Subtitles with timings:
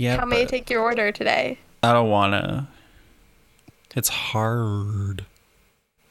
[0.00, 0.16] Yeah.
[0.16, 1.58] How may I take your order today?
[1.82, 2.68] I don't wanna.
[3.94, 5.26] It's hard.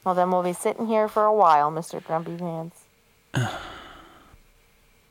[0.05, 2.04] Well, then we'll be sitting here for a while, Mr.
[2.04, 2.83] Grumpy Pants.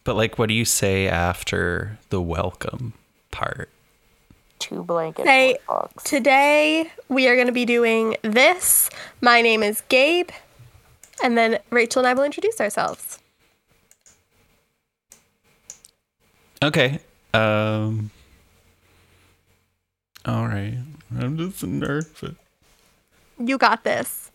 [0.05, 2.95] But like, what do you say after the welcome
[3.31, 3.69] part?
[4.59, 6.03] Two blanket Say, books.
[6.05, 8.89] Today we are going to be doing this.
[9.21, 10.31] My name is Gabe.
[11.23, 13.19] And then Rachel and I will introduce ourselves.
[16.63, 17.01] Okay.
[17.35, 18.11] Um.
[20.29, 20.75] All right.
[21.19, 22.35] I'm just nervous.
[23.39, 24.31] You got this.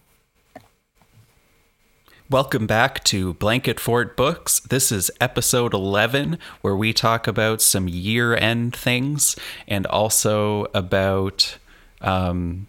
[2.31, 4.59] Welcome back to Blanket Fort Books.
[4.61, 9.35] This is episode 11, where we talk about some year end things
[9.67, 11.59] and also about
[12.01, 12.65] um,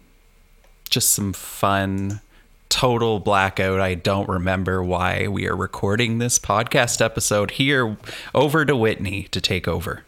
[0.87, 2.21] just some fun,
[2.69, 3.81] total blackout.
[3.81, 7.97] I don't remember why we are recording this podcast episode here.
[8.35, 10.03] Over to Whitney to take over.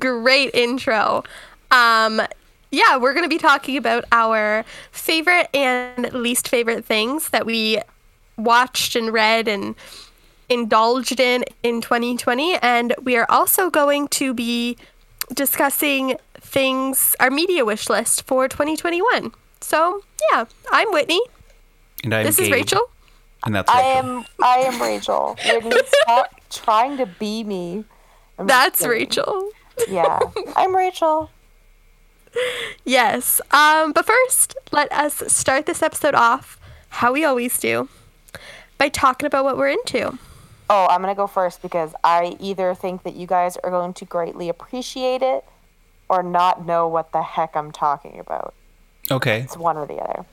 [0.00, 1.22] Great intro.
[1.74, 2.20] Um,
[2.70, 7.80] yeah, we're going to be talking about our favorite and least favorite things that we
[8.36, 9.74] watched and read and
[10.48, 12.56] indulged in in 2020.
[12.56, 14.76] And we are also going to be
[15.32, 19.32] discussing things, our media wish list for 2021.
[19.60, 21.20] So, yeah, I'm Whitney.
[22.04, 22.90] And I'm This is Rachel.
[23.46, 25.36] And that's I am I am Rachel.
[25.44, 25.72] Whitney,
[26.02, 27.84] stop trying to be me.
[28.38, 28.90] I'm That's kidding.
[28.90, 29.50] Rachel.
[29.88, 30.18] Yeah,
[30.56, 31.30] I'm Rachel.
[32.84, 33.40] Yes.
[33.50, 37.88] Um, but first, let us start this episode off how we always do
[38.78, 40.18] by talking about what we're into.
[40.70, 44.04] Oh, I'm gonna go first because I either think that you guys are going to
[44.04, 45.44] greatly appreciate it
[46.08, 48.54] or not know what the heck I'm talking about.
[49.10, 49.40] Okay.
[49.40, 50.24] It's one or the other.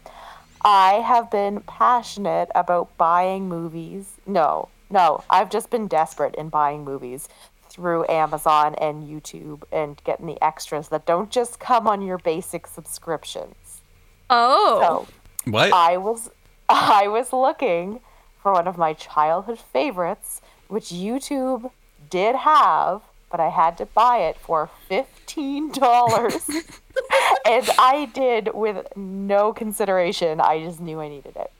[0.64, 4.18] I have been passionate about buying movies.
[4.26, 7.28] No, no, I've just been desperate in buying movies
[7.72, 12.68] through Amazon and YouTube and getting the extras that don't just come on your basic
[12.68, 13.82] subscriptions.
[14.30, 15.06] Oh.
[15.46, 15.72] So What?
[15.74, 16.30] I was
[16.70, 18.02] I was looking
[18.42, 21.72] for one of my childhood favorites, which YouTube
[22.10, 26.50] did have, but I had to buy it for fifteen dollars.
[27.46, 30.42] and I did with no consideration.
[30.42, 31.52] I just knew I needed it.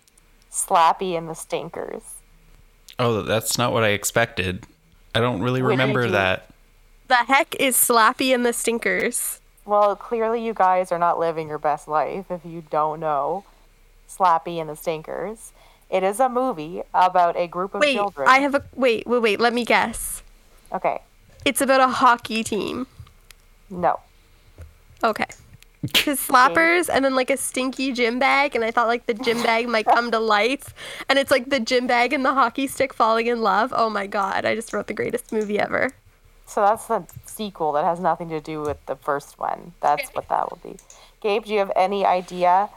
[0.52, 2.04] Slappy and the Stinkers.
[3.00, 4.66] oh, that's not what I expected.
[5.14, 6.48] I don't really Wait, remember you- that.
[7.08, 9.40] the heck is Slappy and the Stinkers?
[9.66, 13.44] Well, clearly you guys are not living your best life if you don't know
[14.10, 15.52] Slappy and the Stinkers.
[15.90, 18.28] It is a movie about a group of Wait, children.
[18.28, 20.24] I have a wait, wait, wait, let me guess.
[20.74, 21.00] Okay.
[21.44, 22.88] It's about a hockey team.
[23.70, 24.00] No.
[25.04, 25.26] Okay.
[25.94, 29.42] Because slappers and then like a stinky gym bag, and I thought like the gym
[29.42, 30.76] bag might come to life,
[31.10, 33.74] and it's like the gym bag and the hockey stick falling in love.
[33.76, 34.46] Oh my god!
[34.46, 35.92] I just wrote the greatest movie ever.
[36.46, 39.74] So that's the sequel that has nothing to do with the first one.
[39.82, 40.78] That's what that will be.
[41.22, 42.70] Gabe, do you have any idea?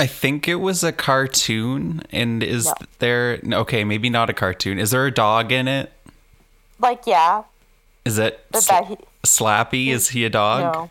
[0.00, 2.02] I think it was a cartoon.
[2.10, 2.74] And is No.
[2.98, 3.84] there okay?
[3.84, 4.78] Maybe not a cartoon.
[4.78, 5.92] Is there a dog in it?
[6.80, 7.44] Like, yeah,
[8.04, 9.88] Is it Sl- that he, Slappy?
[9.88, 10.74] Is he a dog?
[10.74, 10.90] no,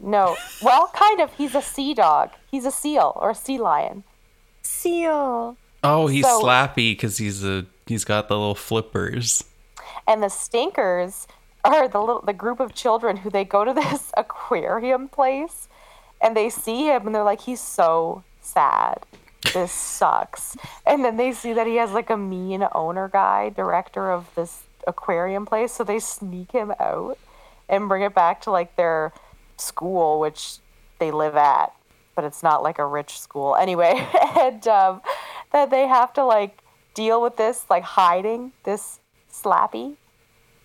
[0.00, 0.36] no.
[0.62, 1.32] Well, kind of.
[1.34, 2.30] He's a sea dog.
[2.50, 4.04] He's a seal or a sea lion.
[4.62, 5.56] Seal.
[5.82, 9.44] Oh, he's So- Slappy because he's a he's got the little flippers.
[10.06, 11.26] And the stinkers
[11.64, 15.68] are the little the group of children who they go to this aquarium place,
[16.20, 18.98] and they see him and they're like, he's so sad.
[19.52, 20.56] This sucks.
[20.86, 24.62] And then they see that he has like a mean owner guy, director of this
[24.86, 27.18] aquarium place, so they sneak him out
[27.68, 29.12] and bring it back to like their
[29.60, 30.58] school, which
[30.98, 31.72] they live at,
[32.14, 34.06] but it's not like a rich school anyway.
[34.40, 35.00] and um,
[35.52, 36.58] that they have to like
[36.94, 39.00] deal with this, like hiding this
[39.32, 39.96] slappy,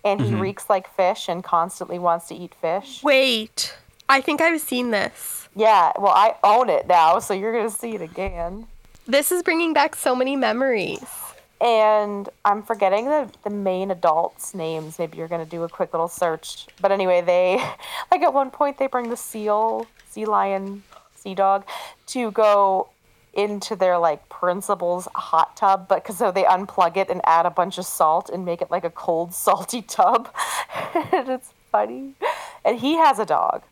[0.04, 3.02] and he reeks like fish and constantly wants to eat fish.
[3.02, 3.76] Wait,
[4.08, 5.48] I think I've seen this.
[5.54, 8.66] Yeah, well, I own it now, so you're gonna see it again.
[9.06, 11.04] This is bringing back so many memories.
[11.60, 14.98] And I'm forgetting the, the main adults' names.
[14.98, 16.66] Maybe you're gonna do a quick little search.
[16.80, 17.56] But anyway, they
[18.10, 20.82] like at one point they bring the seal, sea lion,
[21.14, 21.64] sea dog
[22.08, 22.88] to go
[23.34, 27.50] into their like principal's hot tub, but because so they unplug it and add a
[27.50, 30.28] bunch of salt and make it like a cold salty tub,
[31.12, 32.14] and it's funny.
[32.64, 33.62] And he has a dog.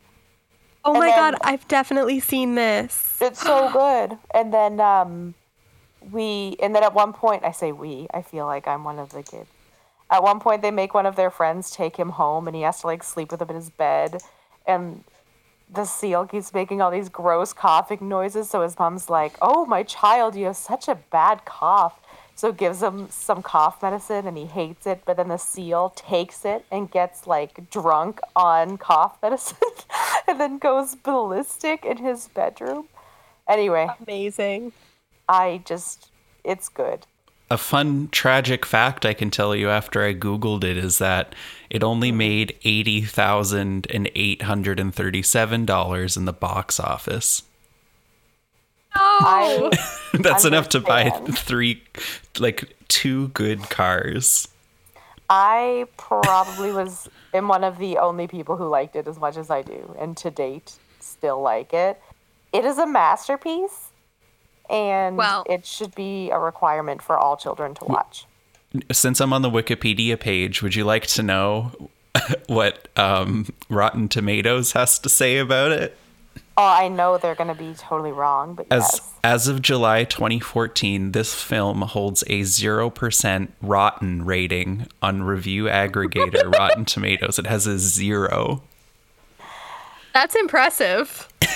[0.84, 3.19] Oh And my then- god, I've definitely seen this.
[3.20, 4.17] It's so good.
[4.32, 5.34] And then um,
[6.11, 8.06] we, and then at one point, I say we.
[8.12, 9.49] I feel like I'm one of the kids.
[10.11, 12.81] At one point, they make one of their friends take him home, and he has
[12.81, 14.21] to like sleep with him in his bed.
[14.67, 15.05] And
[15.71, 18.49] the seal keeps making all these gross coughing noises.
[18.49, 22.01] So his mom's like, "Oh, my child, you have such a bad cough."
[22.39, 26.44] So gives him some cough medicine and he hates it, but then the seal takes
[26.44, 29.59] it and gets like drunk on cough medicine
[30.29, 32.87] and then goes ballistic in his bedroom.
[33.49, 34.73] Anyway, Amazing.
[35.29, 36.11] I just
[36.45, 37.07] it's good.
[37.51, 41.35] A fun tragic fact I can tell you after I googled it is that
[41.71, 47.43] it only made eighty thousand and eight hundred and thirty-seven dollars in the box office.
[48.95, 49.71] I
[50.15, 51.83] That's enough to buy three,
[52.39, 54.49] like two good cars.
[55.31, 59.51] I probably was am one of the only people who liked it as much as
[59.51, 62.01] I do, and to date still like it.
[62.53, 63.88] It is a masterpiece,
[64.70, 68.26] and Well- it should be a requirement for all children to watch.
[68.93, 71.73] Since I'm on the Wikipedia page, would you like to know
[72.49, 75.97] what um, Rotten Tomatoes has to say about it?
[76.56, 79.12] Oh, I know they're going to be totally wrong, but As yes.
[79.23, 86.85] as of July 2014, this film holds a 0% rotten rating on review aggregator Rotten
[86.85, 87.38] Tomatoes.
[87.38, 88.62] It has a 0.
[90.12, 91.29] That's impressive.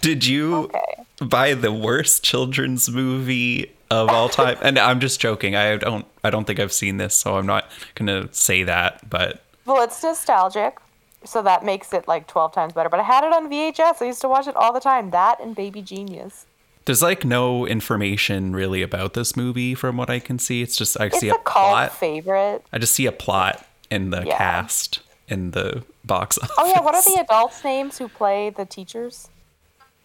[0.00, 1.04] Did you Okay.
[1.20, 4.56] buy the worst children's movie of all time?
[4.62, 5.54] and I'm just joking.
[5.56, 9.08] I don't I don't think I've seen this, so I'm not going to say that,
[9.08, 10.78] but Well, it's nostalgic,
[11.24, 12.88] so that makes it like 12 times better.
[12.88, 14.00] But I had it on VHS.
[14.00, 15.10] I used to watch it all the time.
[15.10, 16.46] That and Baby Genius.
[16.84, 20.62] there's like no information really about this movie from what I can see.
[20.62, 21.92] It's just I It's see a a cult plot.
[21.92, 22.64] favorite.
[22.72, 24.36] I just see a plot in the Yeah.
[24.38, 26.54] cast in the box office.
[26.58, 26.80] Oh, yeah.
[26.80, 29.28] What are the adults' names who play the teachers?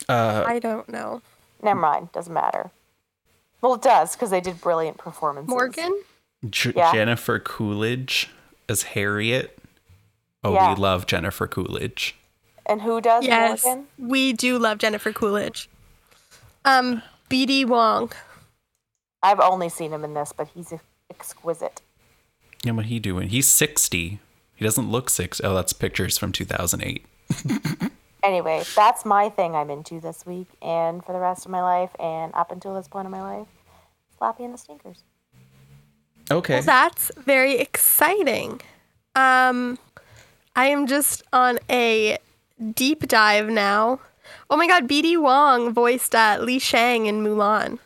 [0.10, 1.22] I don't know.
[1.62, 2.12] Never mind.
[2.12, 2.72] Doesn't matter.
[3.62, 5.50] Well, it does because they did brilliant performances.
[5.50, 6.02] Morgan?
[6.50, 6.92] J- Yeah.
[6.94, 8.30] Jennifer Coolidge
[8.70, 9.58] as Harriet.
[10.44, 10.74] Oh, Yeah.
[10.74, 12.16] we love Jennifer Coolidge.
[12.66, 13.64] And who does Yes.
[13.66, 13.88] Morgan?
[13.98, 15.70] We do love Jennifer Coolidge.
[16.66, 18.12] Um, BD Wong.
[19.24, 20.72] I've only seen him in this, but he's
[21.10, 21.82] exquisite.
[22.64, 23.30] Yeah, what he doing?
[23.30, 24.20] He's 60.
[24.56, 25.42] He doesn't look six.
[25.44, 27.06] Oh, that's pictures from 2008.
[28.24, 31.92] Anyway, that's my thing I'm into this week and for the rest of my life
[32.00, 33.48] and up until this point in my life.
[34.20, 35.04] Slappy and the Stinkers.
[36.30, 36.56] Okay.
[36.56, 38.62] Well, that's very exciting.
[39.16, 39.78] Um,
[40.56, 42.18] I am just on a
[42.74, 44.00] deep dive now.
[44.50, 47.80] Oh my god, BD Wong voiced uh, Li Shang in Mulan.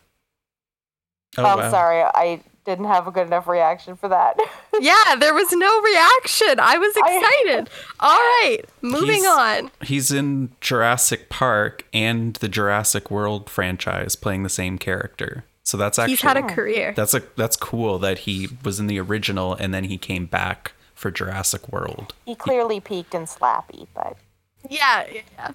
[1.38, 1.70] oh, I'm wow.
[1.70, 4.38] sorry, I didn't have a good enough reaction for that.
[4.80, 6.60] Yeah, there was no reaction.
[6.60, 7.70] I was I- excited.
[8.00, 9.72] All right, moving He's- on.
[9.84, 15.44] He's in Jurassic Park and the Jurassic World franchise playing the same character.
[15.64, 16.94] So that's actually He's had a career.
[16.96, 20.72] that's a that's cool that he was in the original and then he came back
[20.96, 22.16] for Jurassic World.
[22.26, 24.18] he clearly peaked in Slappy, but
[24.68, 25.52] Yeah, yeah.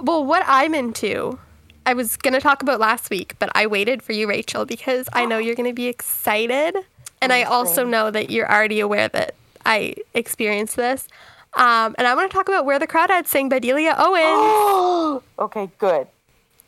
[0.00, 1.38] Well, what I'm into,
[1.86, 5.08] I was going to talk about last week, but I waited for you, Rachel, because
[5.12, 6.76] I know you're going to be excited.
[7.22, 11.06] And I also know that you're already aware that I experienced this.
[11.54, 15.22] Um, and I want to talk about Where the Crawdads Sing by Delia Owens.
[15.38, 16.08] okay, good,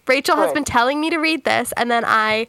[0.06, 2.46] Rachel has been telling me to read this, and then I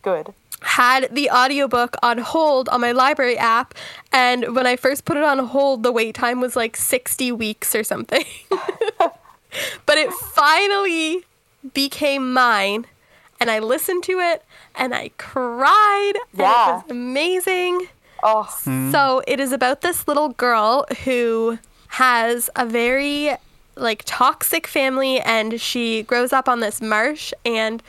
[0.00, 0.32] good.
[0.62, 3.74] had the audiobook on hold on my library app
[4.12, 7.74] and when I first put it on hold the wait time was like 60 weeks
[7.74, 8.24] or something.
[8.48, 11.22] but it finally
[11.74, 12.86] became mine
[13.40, 16.68] and I listened to it and I cried and Yeah.
[16.68, 17.88] it was amazing.
[18.22, 18.90] Oh, hmm.
[18.90, 21.58] So it is about this little girl who
[21.88, 23.36] has a very
[23.76, 27.82] like toxic family and she grows up on this marsh and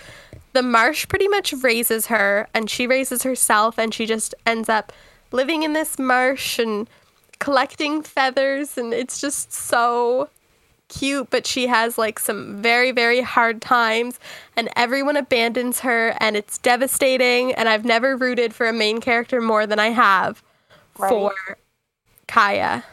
[0.53, 4.91] the marsh pretty much raises her and she raises herself and she just ends up
[5.31, 6.89] living in this marsh and
[7.39, 10.27] collecting feathers and it's just so
[10.89, 14.19] cute but she has like some very very hard times
[14.55, 19.41] and everyone abandons her and it's devastating and I've never rooted for a main character
[19.41, 20.41] more than I have
[20.97, 21.09] Right.
[21.09, 21.57] for
[22.27, 22.83] Kaya.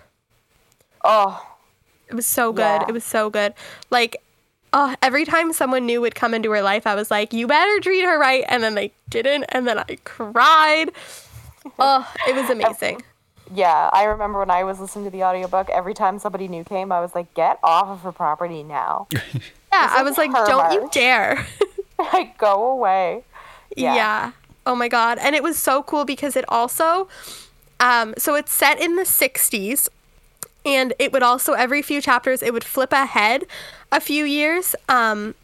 [1.04, 1.46] oh,
[2.08, 2.60] It was so good.
[2.62, 2.84] Yeah.
[2.88, 3.54] It was so good.
[3.90, 4.16] Like,
[4.72, 7.80] oh, every time someone new would come into her life, I was like, you better
[7.80, 8.44] treat her right.
[8.48, 9.44] And then they didn't.
[9.50, 10.90] And then I cried.
[11.78, 13.02] Oh, it was amazing.
[13.52, 13.90] Yeah.
[13.92, 17.00] I remember when I was listening to the audiobook, every time somebody new came, I
[17.00, 19.08] was like, get off of her property now.
[19.72, 21.44] Yeah, I was like, don't you dare.
[22.12, 23.24] like, go away.
[23.76, 23.94] Yeah.
[23.94, 24.32] Yeah.
[24.66, 25.18] Oh my god.
[25.18, 27.08] And it was so cool because it also
[27.80, 29.88] um so it's set in the 60s
[30.64, 33.44] and it would also every few chapters it would flip ahead
[33.90, 35.34] a few years um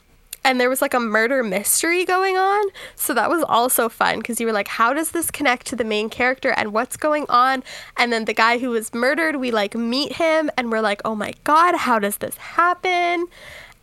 [0.44, 2.68] and there was like a murder mystery going on.
[2.94, 5.84] So that was also fun because you were like how does this connect to the
[5.84, 7.62] main character and what's going on?
[7.96, 11.14] And then the guy who was murdered we like meet him and we're like oh
[11.14, 13.26] my god how does this happen?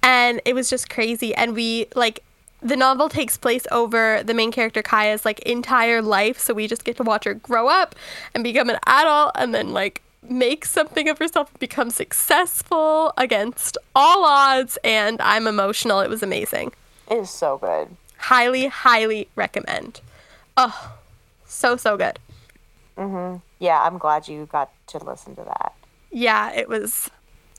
[0.03, 1.35] And it was just crazy.
[1.35, 2.23] And we like
[2.61, 6.83] the novel takes place over the main character Kaya's like entire life, so we just
[6.83, 7.95] get to watch her grow up
[8.33, 13.77] and become an adult and then like make something of herself and become successful against
[13.96, 16.00] all odds and I'm emotional.
[16.01, 16.74] It was amazing.
[17.10, 17.89] It is so good.
[18.17, 20.01] Highly, highly recommend.
[20.55, 20.96] Oh,
[21.46, 22.19] so so good.
[22.98, 23.38] Mm-hmm.
[23.60, 25.74] Yeah, I'm glad you got to listen to that.
[26.12, 27.10] Yeah, it was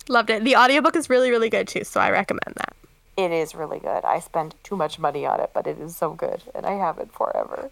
[0.09, 0.45] loved it.
[0.45, 2.75] The audiobook is really, really good too, so I recommend that.
[3.17, 4.05] It is really good.
[4.05, 6.99] I spend too much money on it, but it is so good, and I have
[6.99, 7.71] it forever.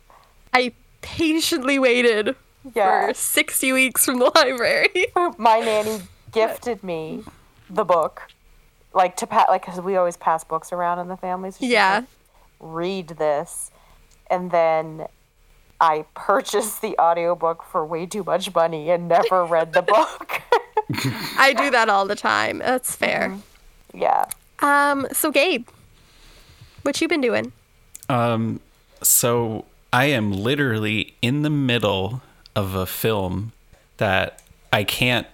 [0.53, 0.73] I
[1.03, 2.35] patiently waited
[2.75, 3.09] Yeah.
[3.09, 5.07] for 60 weeks from the library.
[5.39, 6.01] My nanny
[6.33, 7.23] gifted me
[7.71, 8.23] the book,
[8.95, 11.51] like to pass, like because we always pass books around in the family.
[11.51, 11.97] So Yeah.
[12.01, 12.05] like,
[12.61, 13.71] read this,
[14.31, 15.07] and then
[15.81, 20.43] I purchased the audiobook for way too much money and never read the book.
[21.39, 22.59] I do that all the time.
[22.59, 23.37] That's fair.
[23.93, 24.25] yeah.
[24.61, 25.69] Um, so Gabe,
[26.83, 27.53] what you been doing?
[28.09, 28.61] Um,
[29.03, 32.23] so I am literally in the middle
[32.57, 33.53] of a film
[33.99, 35.27] that I can't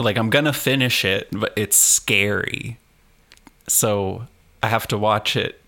[0.00, 2.78] like I'm gonna finish it, but it's scary.
[3.68, 4.26] So
[4.62, 5.60] I have to watch it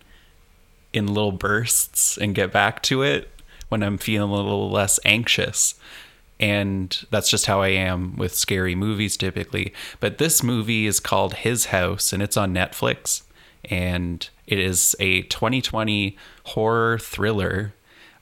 [0.91, 3.29] in little bursts and get back to it
[3.69, 5.75] when I'm feeling a little less anxious.
[6.39, 9.73] And that's just how I am with scary movies typically.
[9.99, 13.23] But this movie is called His House and it's on Netflix.
[13.65, 17.73] And it is a 2020 horror thriller.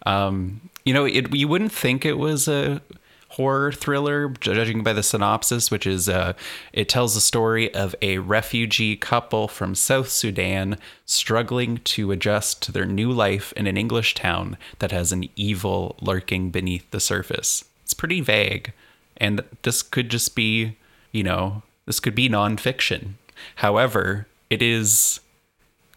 [0.05, 2.81] Um, you know, it, you wouldn't think it was a
[3.29, 6.33] horror thriller, judging by the synopsis, which is uh,
[6.71, 12.71] it tells the story of a refugee couple from South Sudan struggling to adjust to
[12.71, 17.65] their new life in an English town that has an evil lurking beneath the surface.
[17.83, 18.71] It's pretty vague,
[19.17, 20.77] and this could just be,
[21.11, 23.13] you know, this could be nonfiction.
[23.55, 25.19] However, it is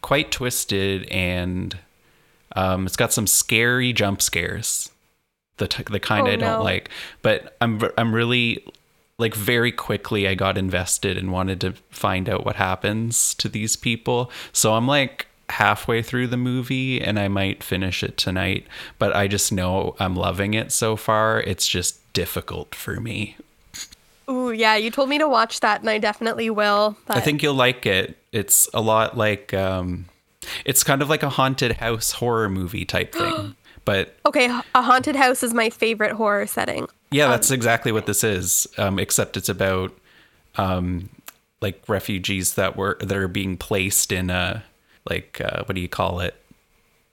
[0.01, 1.77] quite twisted and
[2.55, 4.91] um, it's got some scary jump scares
[5.57, 6.63] the t- the kind Oh, I don't no.
[6.63, 6.89] like.
[7.21, 8.63] But I'm I'm really
[9.17, 13.75] like very quickly I got invested and wanted to find out what happens to these
[13.75, 14.31] people.
[14.53, 18.65] So I'm like halfway through the movie and I might finish it tonight,
[18.97, 21.41] but I just know I'm loving it so far.
[21.41, 23.35] It's just difficult for me.
[24.29, 26.95] Ooh, yeah, you told me to watch that, and I definitely will.
[27.07, 28.15] But I think you'll like it.
[28.31, 30.05] It's a lot like um
[30.65, 33.55] it's kind of like a haunted house horror movie type thing.
[33.85, 36.87] but okay, a haunted house is my favorite horror setting.
[37.11, 38.67] Yeah, that's exactly what this is.
[38.77, 39.97] Um, except it's about
[40.55, 41.09] um,
[41.61, 44.63] like refugees that were that are being placed in a
[45.09, 46.35] like uh, what do you call it?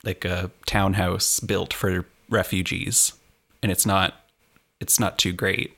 [0.04, 3.12] Like a townhouse built for refugees,
[3.62, 4.14] and it's not
[4.80, 5.76] it's not too great.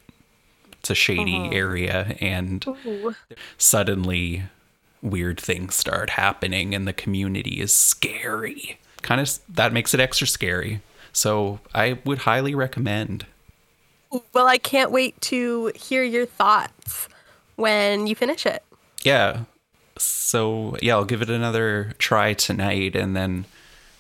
[0.81, 3.15] It's a shady area, and Ooh.
[3.57, 4.45] suddenly
[5.03, 8.79] weird things start happening, and the community is scary.
[9.03, 10.81] Kind of that makes it extra scary.
[11.13, 13.27] So I would highly recommend.
[14.33, 17.09] Well, I can't wait to hear your thoughts
[17.57, 18.63] when you finish it.
[19.03, 19.45] yeah
[19.97, 23.45] so yeah i'll give it another try tonight and then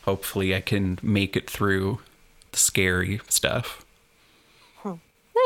[0.02, 1.98] hopefully i can make it through
[2.52, 3.84] the scary stuff
[4.78, 4.94] hmm.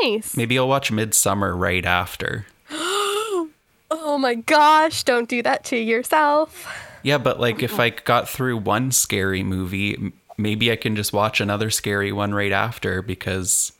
[0.03, 0.37] Nice.
[0.37, 2.45] maybe i'll watch Midsommar right after
[4.13, 6.67] Oh my gosh, don't do that to yourself.
[7.01, 11.41] yeah but like if i got through one scary movie maybe i can just watch
[11.41, 13.73] another scary one right after because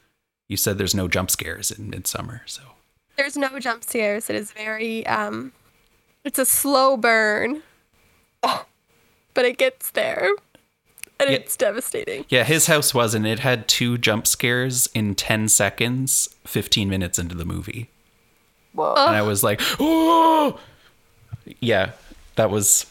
[0.50, 2.62] you said there's no jump scares in Midsommar so
[3.16, 4.30] There's no jump scares.
[4.30, 5.52] It is very um
[6.26, 7.62] it's a slow burn.
[8.42, 10.30] but it gets there.
[11.20, 11.36] And Yeah.
[11.38, 12.26] it's devastating.
[12.30, 17.36] yeah his house wasn't it had two jump scares in 10 seconds 15 minutes into
[17.36, 17.90] the movie
[18.74, 18.96] Whoa.
[18.96, 20.60] and I was like, oh,
[21.60, 21.92] yeah,
[22.36, 22.86] that was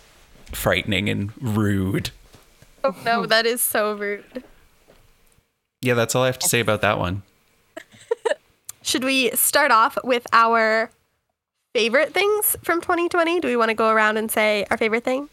[0.53, 2.11] frightening and rude.
[2.85, 4.45] Oh no, that is so rude.
[5.81, 7.23] Yeah, that's all I have to say about that one.
[8.83, 10.91] Should we start off with our
[11.75, 13.41] favorite things from 2020?
[13.41, 15.29] Do we want to go around and say our favorite thing?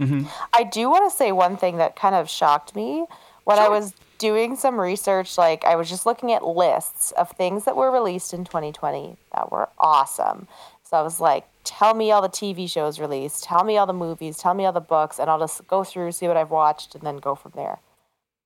[0.00, 0.26] Mm-hmm.
[0.54, 3.04] I do want to say one thing that kind of shocked me
[3.44, 5.38] when I was doing some research.
[5.38, 9.50] Like, I was just looking at lists of things that were released in 2020 that
[9.50, 10.48] were awesome.
[10.84, 13.92] So I was like, tell me all the TV shows released, tell me all the
[13.92, 16.94] movies, tell me all the books, and I'll just go through, see what I've watched,
[16.94, 17.78] and then go from there.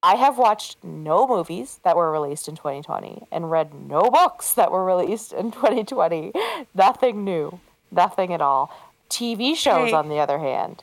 [0.02, 4.72] I have watched no movies that were released in 2020 and read no books that
[4.72, 6.32] were released in 2020.
[6.74, 7.60] Nothing new,
[7.92, 8.74] nothing at all.
[9.08, 10.82] TV shows, on the other hand,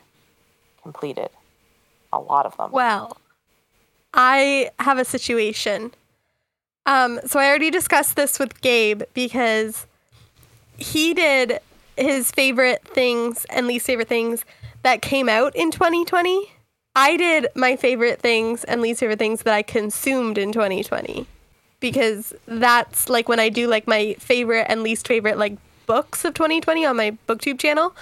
[0.82, 1.28] completed.
[2.12, 2.70] A lot of them.
[2.72, 3.18] Well,
[4.14, 5.92] I have a situation.
[6.86, 9.86] Um, so I already discussed this with Gabe because
[10.76, 11.60] he did
[11.96, 14.44] his favorite things and least favorite things
[14.82, 16.50] that came out in 2020.
[16.96, 21.26] I did my favorite things and least favorite things that I consumed in 2020
[21.78, 26.34] because that's like when I do like my favorite and least favorite like books of
[26.34, 27.94] 2020 on my booktube channel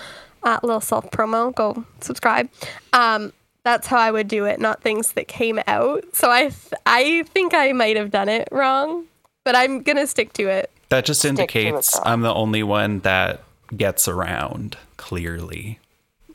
[0.42, 2.48] uh, little self promo go subscribe
[2.92, 3.32] um,
[3.68, 7.22] that's how i would do it not things that came out so i th- i
[7.34, 9.04] think i might have done it wrong
[9.44, 12.02] but i'm gonna stick to it That just to it, indicates girl.
[12.06, 13.42] I'm the only one that
[13.76, 15.78] gets around, clearly.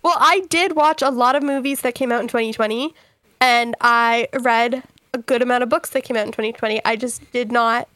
[0.04, 2.94] well i did watch a lot of movies that came out in 2020
[3.42, 7.20] and i read a good amount of books that came out in 2020 i just
[7.32, 7.88] did not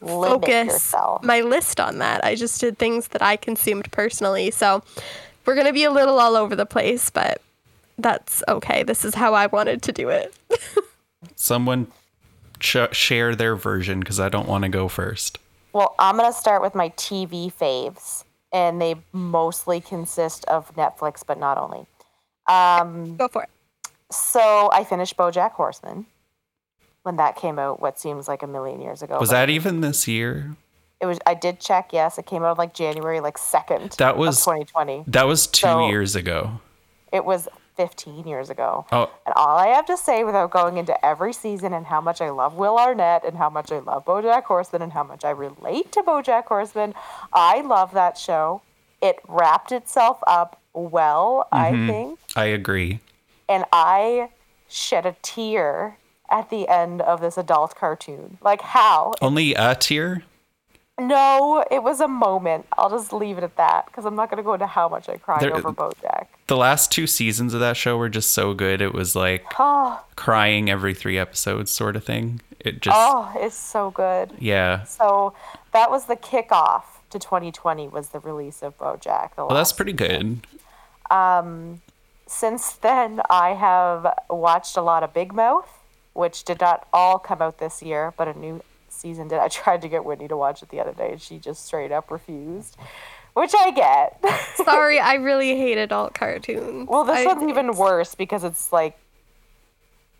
[0.00, 1.22] Limit focus yourself.
[1.24, 2.22] my list on that.
[2.24, 4.50] I just did things that I consumed personally.
[4.50, 4.82] So
[5.46, 7.40] we're going to be a little all over the place, but
[7.98, 8.82] that's okay.
[8.82, 10.34] This is how I wanted to do it.
[11.36, 11.86] Someone
[12.60, 15.38] ch- share their version because I don't want to go first.
[15.72, 21.22] Well, I'm going to start with my TV faves, and they mostly consist of Netflix,
[21.26, 21.86] but not only.
[22.46, 23.48] Um, Go for it.
[24.12, 26.06] so I finished BoJack Horseman
[27.02, 27.80] when that came out.
[27.80, 29.18] What seems like a million years ago.
[29.18, 30.54] Was that even this year?
[31.00, 31.18] It was.
[31.26, 31.90] I did check.
[31.92, 33.92] Yes, it came out like January, like second.
[33.98, 35.04] That of was- 2020.
[35.08, 36.60] That was two So- years ago.
[37.12, 38.86] It was 15 years ago.
[38.92, 42.20] Oh, And all I have to say, without going into every season and how much
[42.20, 45.30] I love Will Arnett and how much I love BoJack Horseman and how much I
[45.30, 46.94] relate to BoJack Horseman,
[47.32, 48.62] I love that show.
[49.02, 51.88] It wrapped itself up well, I mm-hmm.
[51.88, 53.00] think, I agree.
[53.48, 54.30] and I
[54.68, 55.98] shed a tear
[56.30, 58.38] at the end of this adult cartoon.
[58.42, 59.12] Like how?
[59.22, 60.24] Only a tier?
[61.00, 62.66] No, it was a moment.
[62.78, 65.08] I'll just leave it at that because I'm not going to go into how much
[65.08, 66.26] I cried There- over BoJack.
[66.46, 68.80] The last two seasons of that show were just so good.
[68.80, 72.40] It was like Oh, crying every three episodes, sort of thing.
[72.60, 74.30] It just, oh, it's so good.
[74.38, 74.84] yeah.
[74.84, 75.34] So
[75.72, 79.34] that was the kickoff to 2020 was the release of BoJack.
[79.36, 80.46] The Well, that's pretty good.
[81.10, 81.80] Um,
[82.26, 85.68] Since then, I have watched a lot of Big Mouth,
[86.14, 88.62] which did not all come out this year, but a new
[88.94, 89.38] season did.
[89.38, 91.92] I tried to get Whitney to watch it the other day, and she just straight
[91.92, 92.76] up refused,
[93.34, 94.22] which I get.
[94.64, 96.88] Sorry, I really hate adult cartoons.
[96.88, 98.96] well, this I- one's even worse because it's like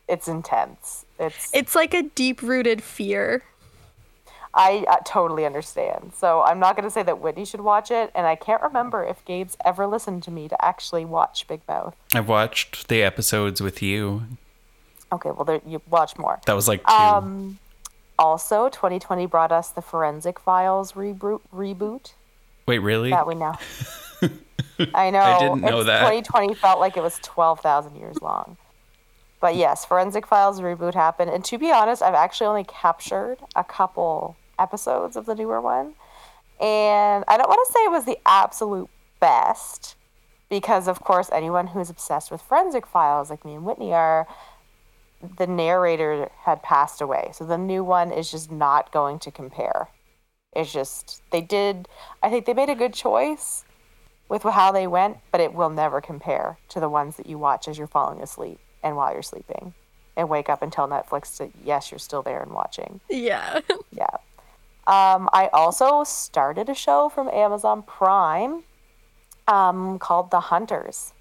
[0.08, 1.06] it's intense.
[1.18, 3.42] It's It's like a deep rooted fear.
[4.56, 6.12] I uh, totally understand.
[6.14, 9.02] So I'm not going to say that Whitney should watch it, and I can't remember
[9.02, 11.96] if Gabe's ever listened to me to actually watch Big Mouth.
[12.14, 14.22] I've watched the episodes with you.
[15.10, 16.40] Okay, well, there, you watch more.
[16.46, 16.92] That was like two.
[16.94, 17.58] Um,
[18.18, 21.40] also, 2020 brought us the Forensic Files reboot.
[21.52, 22.14] Reboot
[22.66, 23.10] Wait, really?
[23.10, 23.58] that we now.
[24.94, 25.20] I know.
[25.20, 26.00] I didn't know that.
[26.00, 28.56] 2020 felt like it was 12,000 years long.
[29.40, 33.62] But yes, Forensic Files reboot happened, and to be honest, I've actually only captured a
[33.62, 35.94] couple episodes of the newer one,
[36.60, 38.88] and I don't want to say it was the absolute
[39.20, 39.96] best,
[40.48, 44.26] because of course, anyone who's obsessed with Forensic Files, like me and Whitney are,
[45.38, 47.30] the narrator had passed away.
[47.32, 49.88] So the new one is just not going to compare.
[50.54, 51.88] It's just, they did,
[52.22, 53.64] I think they made a good choice
[54.28, 57.68] with how they went, but it will never compare to the ones that you watch
[57.68, 59.74] as you're falling asleep and while you're sleeping
[60.16, 63.00] and wake up and tell Netflix that, yes, you're still there and watching.
[63.10, 63.60] Yeah.
[63.90, 64.16] Yeah.
[64.86, 68.64] Um, I also started a show from Amazon Prime
[69.46, 71.12] um, called The Hunters.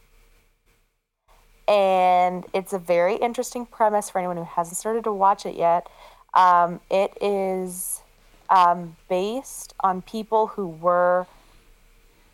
[1.67, 5.87] And it's a very interesting premise for anyone who hasn't started to watch it yet.
[6.33, 8.01] Um, it is
[8.49, 11.25] um, based on people who were,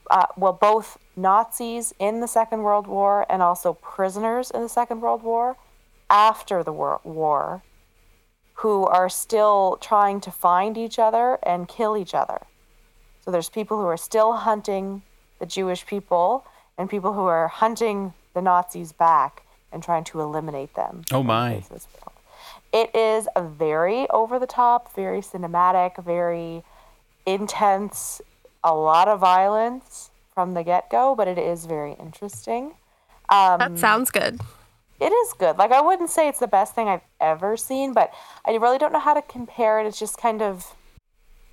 [0.10, 5.02] uh, well, both Nazis in the Second World War and also prisoners in the Second
[5.02, 5.58] World War
[6.10, 7.02] after the war.
[7.04, 7.62] war
[8.60, 12.42] who are still trying to find each other and kill each other.
[13.24, 15.02] So there's people who are still hunting
[15.40, 16.46] the Jewish people
[16.78, 21.04] and people who are hunting the Nazis back and trying to eliminate them.
[21.12, 21.62] Oh my.
[22.72, 26.64] It is a very over the top, very cinematic, very
[27.26, 28.22] intense,
[28.64, 32.74] a lot of violence from the get go, but it is very interesting.
[33.28, 34.40] Um, that sounds good.
[35.00, 35.58] it is good.
[35.58, 38.12] Like I wouldn't say it's the best thing I've ever seen, but
[38.46, 39.86] I really don't know how to compare it.
[39.88, 40.74] It's just kind of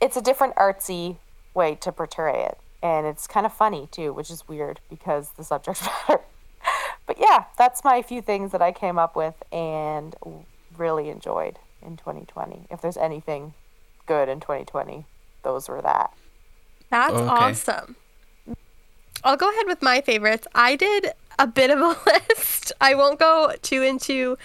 [0.01, 1.17] it's a different artsy
[1.55, 2.59] way to portray it.
[2.83, 6.21] And it's kind of funny too, which is weird because the subject matter.
[7.07, 10.15] But yeah, that's my few things that I came up with and
[10.77, 12.67] really enjoyed in 2020.
[12.71, 13.55] If there's anything
[14.07, 15.05] good in 2020,
[15.43, 16.13] those were that.
[16.91, 17.27] That's Okay.
[17.29, 17.97] awesome.
[19.25, 20.47] I'll go ahead with my favorites.
[20.55, 22.73] I did a bit of a list.
[22.81, 24.37] I won't go too into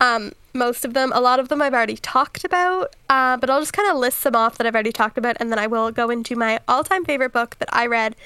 [0.00, 1.12] um, most of them.
[1.14, 4.18] A lot of them I've already talked about, uh, but I'll just kind of list
[4.20, 6.84] some off that I've already talked about, and then I will go into my all
[6.84, 8.16] time favorite book that I read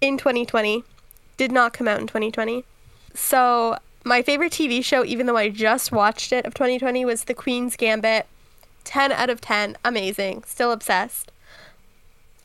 [0.00, 0.84] in 2020.
[1.36, 2.64] Did not come out in 2020.
[3.14, 7.34] So my favorite TV show, even though I just watched it of 2020, was The
[7.34, 8.26] Queen's Gambit.
[8.84, 9.76] 10 out of 10.
[9.84, 10.44] Amazing.
[10.46, 11.30] Still obsessed.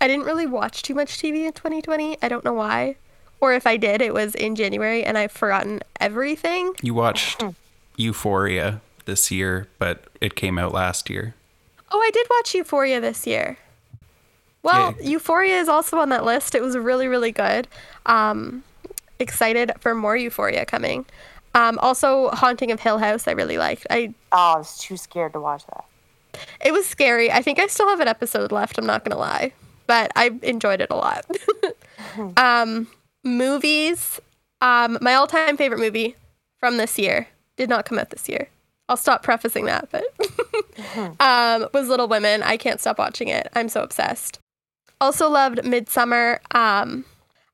[0.02, 2.18] I didn't really watch too much TV in 2020.
[2.22, 2.98] I don't know why.
[3.40, 6.74] Or if I did, it was in January and I've forgotten everything.
[6.82, 7.44] You watched
[7.96, 11.36] Euphoria this year, but it came out last year.
[11.92, 13.58] Oh, I did watch Euphoria this year.
[14.64, 15.12] Well, Yay.
[15.12, 16.56] Euphoria is also on that list.
[16.56, 17.68] It was really, really good.
[18.06, 18.64] Um,
[19.20, 21.06] excited for more Euphoria coming.
[21.54, 23.88] Um, also, Haunting of Hill House, I really liked.
[23.90, 25.86] I Oh, I was too scared to watch that.
[26.64, 27.32] it was scary.
[27.32, 28.78] I think I still have an episode left.
[28.78, 29.54] I'm not gonna lie,
[29.88, 31.26] but I enjoyed it a lot.
[32.38, 32.88] um,
[33.24, 34.20] movies.
[34.62, 36.16] Um, my all-time favorite movie
[36.60, 38.50] from this year did not come out this year.
[38.88, 40.04] I'll stop prefacing that, but
[41.20, 42.44] um, was Little Women.
[42.44, 43.48] I can't stop watching it.
[43.54, 44.40] I'm so obsessed.
[45.02, 46.40] Also loved Midsommar.
[46.56, 47.04] Um,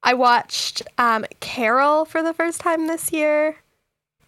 [0.03, 3.57] I watched um, Carol for the first time this year,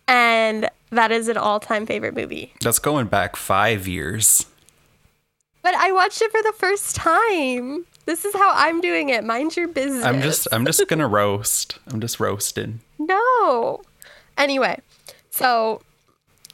[0.07, 2.53] and that is an all-time favorite movie.
[2.61, 4.45] That's going back five years.
[5.63, 7.85] But I watched it for the first time.
[8.05, 9.23] This is how I'm doing it.
[9.23, 10.03] Mind your business.
[10.03, 11.79] I'm just I'm just gonna roast.
[11.87, 12.81] I'm just roasting.
[12.99, 13.81] no.
[14.37, 14.79] Anyway,
[15.29, 15.79] so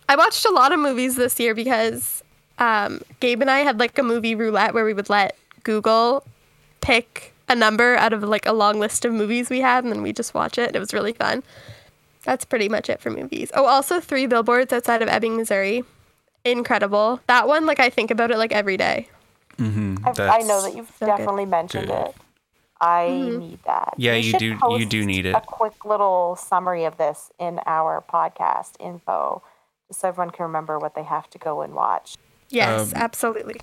[0.09, 2.21] I watched a lot of movies this year because
[2.59, 6.25] um, Gabe and I had like a movie roulette where we would let Google
[6.81, 10.01] pick a number out of like a long list of movies we had, and then
[10.01, 10.75] we just watch it.
[10.75, 11.43] It was really fun.
[12.23, 13.51] That's pretty much it for movies.
[13.55, 15.83] Oh, also Three Billboards Outside of Ebbing, Missouri.
[16.45, 17.19] Incredible.
[17.27, 19.07] That one, like I think about it like every day.
[19.57, 19.97] Mm-hmm.
[20.07, 21.17] I've, know that you've so good.
[21.17, 22.07] definitely mentioned good.
[22.07, 22.15] it.
[22.81, 23.39] I Mm-hmm.
[23.39, 23.93] need that.
[23.97, 25.35] Yeah, We you should do- you do need it.
[25.35, 29.43] A quick little summary of this in our podcast info,
[29.89, 32.15] just so everyone can remember what they have to go and watch.
[32.49, 33.59] Yes, Um, absolutely.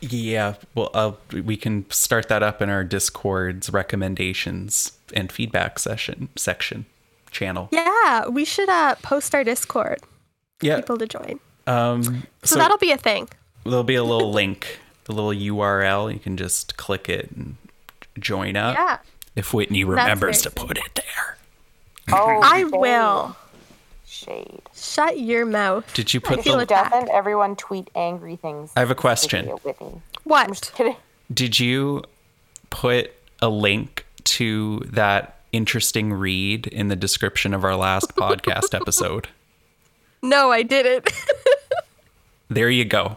[0.00, 6.28] Yeah, well, uh, we can start that up in our Discord's recommendations and feedback session
[6.36, 6.86] section
[7.30, 7.68] channel.
[7.72, 10.00] Yeah, we should uh, post our Discord
[10.60, 10.76] Yeah.
[10.76, 11.40] people to join.
[11.66, 12.02] Um.
[12.02, 12.12] So,
[12.44, 13.28] So, that'll be a thing.
[13.64, 14.78] there'll be a little link,
[15.08, 16.12] a little URL.
[16.12, 17.56] You can just click it and
[18.18, 18.76] join up.
[18.76, 18.98] Yeah.
[19.34, 21.36] If Whitney remembers to put it there.
[22.12, 23.36] Oh, I will.
[24.08, 24.62] Shade.
[24.74, 25.92] Shut your mouth.
[25.94, 26.62] Did you put it feel the?
[26.62, 26.92] attacked.
[26.92, 28.72] doesn't, everyone tweet angry things.
[28.76, 29.48] I have a question.
[29.48, 29.86] at Whitney.
[29.88, 30.48] I'm What?
[30.48, 30.96] just kidding.
[31.32, 32.04] Did you
[32.70, 39.28] put a link to that interesting read in the description of our last podcast episode?
[40.22, 41.10] No, I didn't.
[42.48, 43.16] There you go.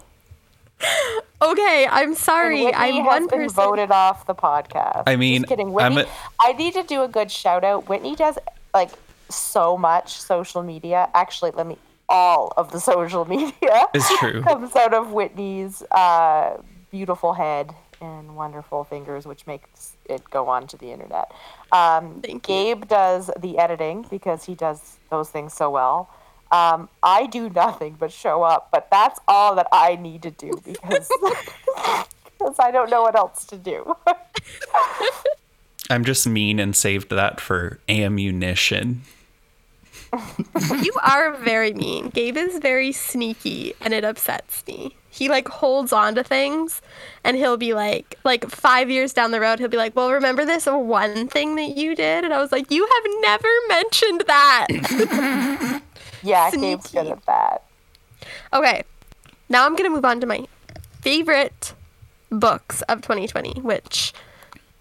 [1.39, 2.63] okay, I'm And sorry.
[2.65, 3.55] Whitney I'm has one been person.
[3.55, 5.03] voted off the podcast.
[5.05, 5.67] I mean, just kidding.
[5.79, 7.87] I'm Whitney, a- I need to do a good shout out.
[7.87, 8.39] Whitney does
[8.73, 8.89] like
[9.29, 11.09] so much social media.
[11.13, 11.77] Actually, let me.
[12.11, 14.41] All of the social media It's true.
[14.47, 16.57] comes out of Whitney's uh,
[16.89, 21.31] beautiful head and wonderful fingers, which makes it go onto the internet.
[21.71, 22.55] Um, Thank you.
[22.55, 26.09] Gabe does the editing because he does those things so well.
[26.51, 30.51] Um, I do nothing but show up, but that's all that I need to do
[30.65, 31.09] because
[32.39, 33.95] because I don't know what else to do.
[35.91, 39.01] I'm just mean and saved that for ammunition.
[40.83, 42.09] You are very mean.
[42.09, 44.95] Gabe is very sneaky and it upsets me.
[45.09, 46.81] He like holds on to things
[47.23, 50.45] and he'll be like like 5 years down the road he'll be like, "Well, remember
[50.45, 54.67] this one thing that you did?" And I was like, "You have never mentioned that."
[56.23, 57.11] yeah, Gabe's good Sneaky.
[57.11, 57.63] at that.
[58.53, 58.83] Okay.
[59.49, 60.47] Now I'm going to move on to my
[61.01, 61.73] favorite
[62.29, 64.13] books of 2020, which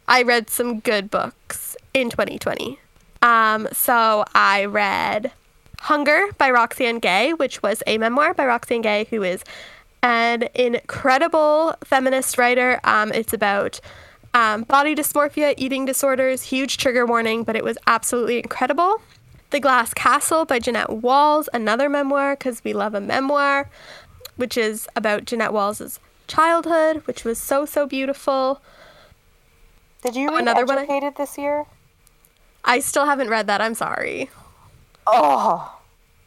[0.07, 2.79] I read some good books in 2020.
[3.23, 5.33] Um, so I read
[5.81, 9.43] Hunger by Roxane Gay, which was a memoir by Roxane Gay, who is
[10.03, 12.81] an incredible feminist writer.
[12.85, 13.81] Um, it's about
[14.35, 19.01] um, body dysmorphia, eating disorders, huge trigger warning, but it was absolutely incredible.
[19.51, 23.69] The Glass Castle by Jeanette Walls, another memoir, because we love a memoir,
[24.37, 28.61] which is about Jeanette Walls' childhood, which was so, so beautiful.
[30.03, 31.65] Did you Oh, read another one I- this year?
[32.69, 33.61] I still haven't read that.
[33.61, 34.31] I'm sorry.
[35.07, 35.75] Oh,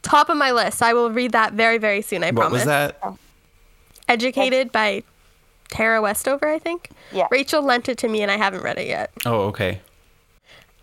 [0.01, 0.81] Top of my list.
[0.81, 2.23] I will read that very, very soon.
[2.23, 2.51] I What promise.
[2.61, 2.99] was that?
[4.09, 5.03] Educated by
[5.69, 6.89] Tara Westover, I think.
[7.11, 7.27] Yeah.
[7.31, 9.11] Rachel lent it to me, and I haven't read it yet.
[9.25, 9.79] Oh, okay.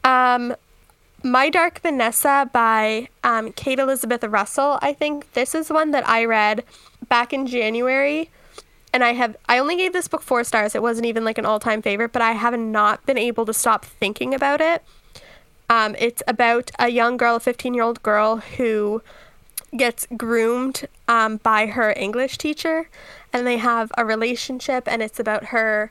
[0.05, 0.55] Um,
[1.25, 4.79] My Dark Vanessa by um, Kate Elizabeth Russell.
[4.81, 6.63] I think this is one that I read
[7.09, 8.31] back in January,
[8.95, 10.75] and I have I only gave this book four stars.
[10.77, 13.53] It wasn't even like an all time favorite, but I have not been able to
[13.53, 14.83] stop thinking about it.
[15.69, 19.03] Um, it's about a young girl, a 15 year old girl who
[19.77, 22.89] gets groomed um, by her English teacher,
[23.33, 25.91] and they have a relationship, and it's about her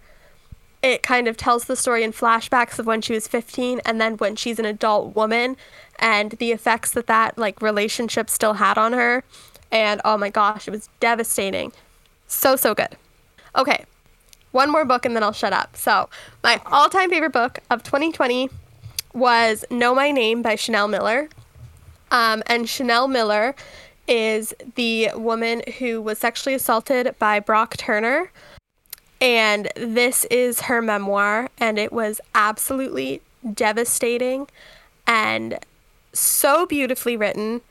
[0.81, 4.15] it kind of tells the story in flashbacks of when she was 15 and then
[4.17, 5.57] when she's an adult woman
[5.99, 9.23] and the effects that that like relationship still had on her.
[9.71, 11.73] And oh my gosh, it was devastating.
[12.27, 12.95] So, so good.
[13.55, 13.85] Okay,
[14.51, 15.75] one more book and then I'll shut up.
[15.75, 16.09] So,
[16.43, 18.49] my all time favorite book of 2020
[19.13, 21.29] was Know My Name by Chanel Miller.
[22.11, 23.55] Um, and Chanel Miller
[24.07, 28.31] is the woman who was sexually assaulted by Brock Turner.
[29.19, 33.21] And this is her memoir, and it was absolutely
[33.53, 34.47] devastating
[35.07, 35.59] and
[36.13, 37.61] so beautifully written.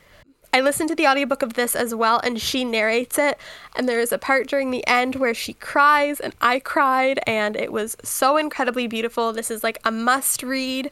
[0.53, 3.37] I listened to the audiobook of this as well, and she narrates it.
[3.75, 7.55] And there is a part during the end where she cries, and I cried, and
[7.55, 9.33] it was so incredibly beautiful.
[9.33, 10.89] This is like a must read.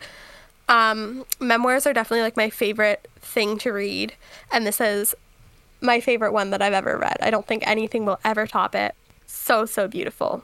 [0.68, 4.14] Um, memoirs are definitely like my favorite thing to read,
[4.52, 5.14] and this is
[5.82, 7.18] my favorite one that I've ever read.
[7.22, 8.96] I don't think anything will ever top it.
[9.26, 10.44] So, so beautiful.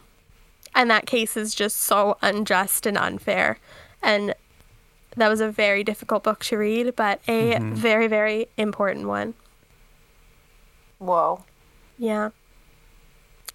[0.75, 3.57] And that case is just so unjust and unfair.
[4.01, 4.33] And
[5.17, 9.33] that was a very difficult book to read, but a very, very important one.
[10.99, 11.43] Whoa.
[11.97, 12.29] Yeah.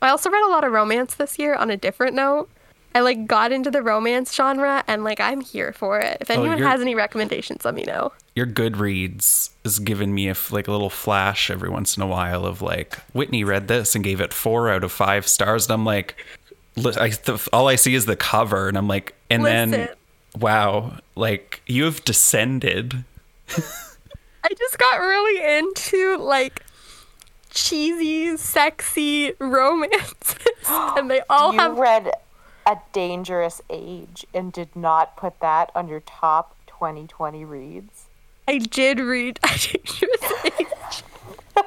[0.02, 2.50] I also read a lot of romance this year on a different note.
[2.96, 6.16] I like got into the romance genre and like I'm here for it.
[6.22, 8.10] If oh, anyone you're- has any recommendations, let me know.
[8.34, 12.06] Your Goodreads is giving me a f- like a little flash every once in a
[12.06, 15.74] while of like Whitney read this and gave it four out of five stars, and
[15.74, 16.16] I'm like,
[16.98, 19.90] I th- all I see is the cover, and I'm like, and then
[20.38, 23.04] wow, like you have descended.
[23.50, 26.62] I just got really into like
[27.50, 30.36] cheesy, sexy romances,
[30.68, 31.76] and they all you have.
[31.76, 32.10] read
[32.66, 38.06] A Dangerous Age and did not put that on your top 2020 reads.
[38.48, 41.02] I did read A Dangerous Age.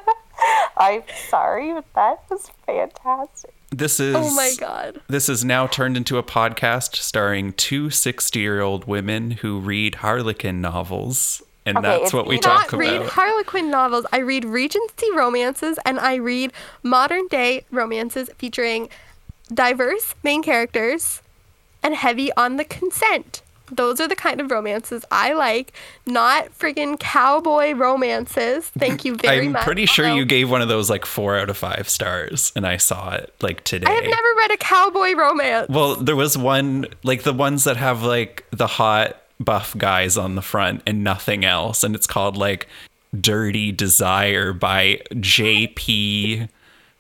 [0.77, 3.53] I'm sorry, but that was fantastic.
[3.71, 5.01] This oh is Oh my god.
[5.07, 9.95] This is now turned into a podcast starring two 60 year old women who read
[9.95, 11.41] Harlequin novels.
[11.65, 13.09] And Okay, that's what we not talk not read about.
[13.11, 14.05] Harlequin novels.
[14.11, 18.89] I read Regency romances and I read modern day romances featuring
[19.53, 21.21] diverse main characters
[21.83, 23.41] and heavy on the consent.
[23.71, 25.73] Those are the kind of romances I like,
[26.05, 28.67] not friggin' cowboy romances.
[28.69, 29.61] Thank you very much.
[29.61, 32.65] I'm pretty sure you gave one of those like four out of five stars, and
[32.65, 33.85] I saw it like today.
[33.87, 35.69] I have never read a cowboy romance.
[35.69, 40.35] Well, there was one like the ones that have like the hot buff guys on
[40.35, 42.67] the front and nothing else, and it's called like
[43.19, 46.47] Dirty Desire by J.P.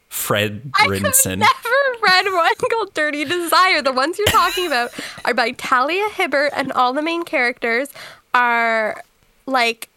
[0.09, 1.41] Fred Brinson.
[1.41, 3.81] I have never read one called Dirty Desire.
[3.81, 4.91] The ones you're talking about
[5.25, 7.89] are by Talia Hibbert, and all the main characters
[8.33, 9.03] are
[9.45, 9.89] like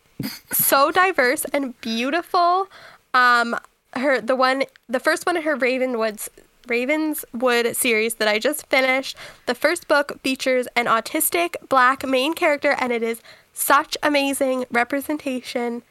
[0.50, 2.68] so diverse and beautiful.
[3.14, 3.56] Um,
[3.94, 6.30] her the one, the first one in her Ravenwood's
[6.66, 9.16] Ravenswood series that I just finished.
[9.46, 13.20] The first book features an autistic black main character, and it is
[13.52, 15.82] such amazing representation.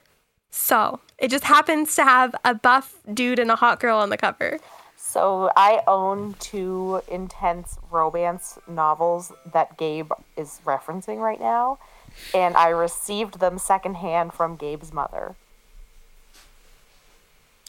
[0.51, 4.17] So it just happens to have a buff dude and a hot girl on the
[4.17, 4.59] cover.
[4.97, 11.79] So I own two intense romance novels that Gabe is referencing right now,
[12.33, 15.35] and I received them secondhand from Gabe's mother.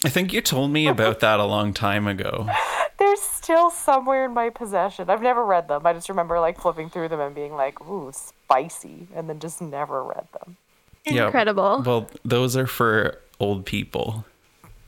[0.04, 2.48] I think you told me about that a long time ago.
[2.98, 5.08] They're still somewhere in my possession.
[5.08, 5.86] I've never read them.
[5.86, 9.60] I just remember like flipping through them and being like, "Ooh, spicy," and then just
[9.60, 10.56] never read them.
[11.04, 11.82] Yeah, Incredible.
[11.84, 14.24] Well, those are for old people.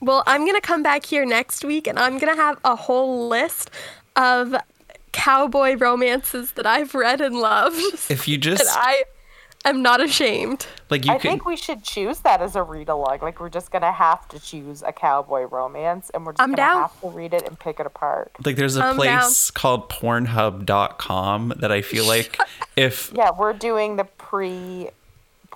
[0.01, 2.75] Well, I'm going to come back here next week and I'm going to have a
[2.75, 3.69] whole list
[4.15, 4.55] of
[5.11, 7.81] cowboy romances that I've read and loved.
[8.09, 9.03] If you and just I
[9.65, 10.67] am not ashamed.
[10.89, 13.19] like you I can think we should choose that as a read along.
[13.21, 16.57] Like we're just gonna have to choose a cowboy romance, and we're just I'm gonna
[16.57, 16.81] down.
[16.83, 18.31] have to read it and pick it apart.
[18.45, 19.21] like there's a I'm down.
[19.21, 22.37] place called pornhub.com that I feel like
[22.75, 24.89] if Yeah, we're doing the pre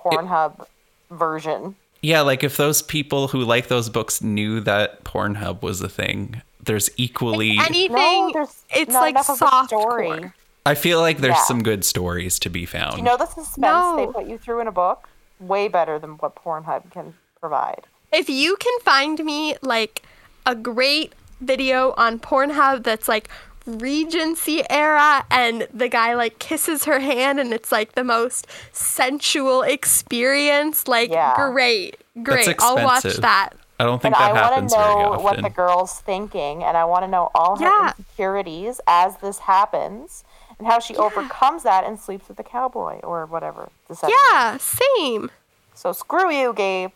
[0.04, 0.66] Pornhub
[1.10, 1.76] version.
[2.02, 6.40] yeah, like if those people who like those books knew that Pornhub was a thing,
[6.62, 10.30] there's equally Anything, No, there's it's not like enough of a soft story.
[10.66, 11.44] I feel like there's Yeah.
[11.44, 12.98] some good stories to be found.
[12.98, 13.96] You know the suspense No.
[13.96, 15.08] they put you through in a book?
[15.40, 17.86] Way better than what Pornhub can provide.
[18.12, 20.02] If you can find me like
[20.46, 23.28] a great video on Pornhub that's like
[23.66, 29.62] Regency era and the guy like kisses her hand and it's like the most sensual
[29.62, 31.34] experience, like Yeah.
[31.36, 32.00] great.
[32.22, 32.56] Great.
[32.60, 33.50] I'll watch that.
[33.78, 36.84] I don't think And that I want to know what the girl's thinking, and I
[36.84, 37.92] want to know all her Yeah.
[37.96, 40.22] insecurities as this happens,
[40.58, 43.70] and how she overcomes that and sleeps with the cowboy or whatever.
[43.88, 44.20] the setting is.
[44.32, 45.30] Yeah, same.
[45.74, 46.90] So screw you, Gabe.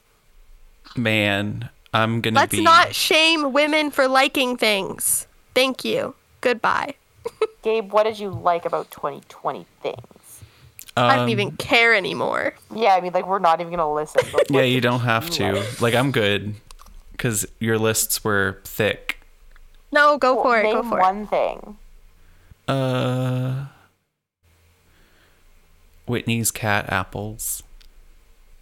[0.95, 5.27] Man, I'm gonna Let's be not shame women for liking things.
[5.55, 6.15] Thank you.
[6.45, 6.95] Goodbye.
[7.63, 10.43] Gabe, what did you like about 2020 things?
[10.95, 12.55] I Um, don't even care anymore.
[12.75, 14.21] Yeah, I mean, like we're not even gonna listen.
[14.31, 15.53] but Yeah, you don't have to.
[15.55, 15.81] like?
[15.81, 16.55] Like I'm good
[17.13, 19.19] because your lists were thick.
[19.91, 20.65] No, go for it.
[20.65, 21.03] Name Go for it.
[21.03, 21.79] one thing.
[22.69, 23.67] Uh,
[26.07, 27.63] Whitney's cat apples.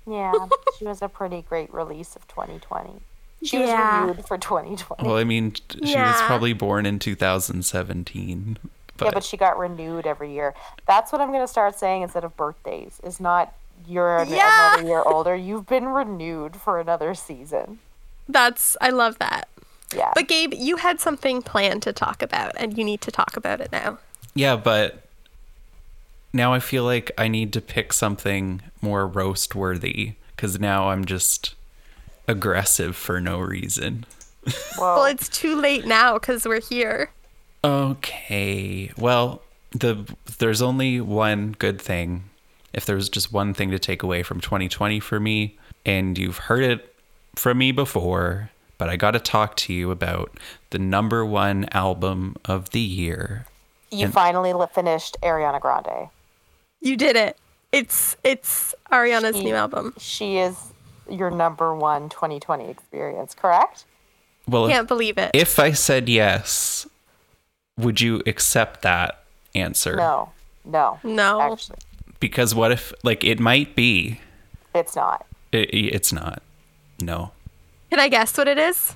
[0.07, 0.33] Yeah,
[0.79, 3.01] she was a pretty great release of 2020.
[3.45, 4.05] She Yeah.
[4.05, 5.03] was renewed for 2020.
[5.07, 8.59] Well, I mean, t- she was probably born in 2017.
[8.97, 10.55] But, yeah, but she got renewed every year.
[10.87, 13.01] That's what I'm gonna start saying instead of birthdays.
[13.03, 13.53] Is not
[13.87, 14.75] you're an- Yeah.
[14.75, 15.35] another year older.
[15.35, 17.81] You've been renewed for another season.
[18.29, 19.49] That's I love that.
[19.95, 20.13] Yeah.
[20.15, 23.61] But Gabe, you had something planned to talk about, and you need to talk about
[23.61, 23.99] it now.
[24.35, 25.03] yeah, but
[26.33, 31.05] now I feel like I need to pick something more roast worthy because now I'm
[31.05, 31.55] just
[32.29, 34.05] aggressive for no reason.
[34.77, 34.97] Whoa.
[34.97, 37.11] Well, it's too late now because we're here.
[37.65, 38.91] Okay.
[38.99, 40.05] Well, the
[40.39, 42.25] there's only one good thing.
[42.73, 46.39] If there was just one thing to take away from 2020 for me, and you've
[46.39, 46.95] heard it
[47.37, 50.39] from me before, but I got to talk to you about
[50.71, 53.47] the number one album of the year.
[53.91, 56.09] you and- finally finished Ariana Grande.
[56.81, 57.37] You did it.
[57.73, 59.95] It's it's Ariana's She- new album.
[59.99, 60.57] She is
[61.13, 63.85] your number one 2020 experience, correct?
[64.49, 65.31] Well, Can't believe it.
[65.35, 66.87] if I said yes,
[67.79, 69.23] would you accept that
[69.55, 69.95] answer?
[69.97, 70.33] No,
[70.65, 71.53] no, No.
[71.53, 71.79] Actually,
[72.19, 74.21] Because what if, like, it might be,
[74.75, 75.27] it's not.
[75.53, 76.43] it, it's not.
[77.01, 77.33] No.
[77.91, 78.95] Can I guess what it is?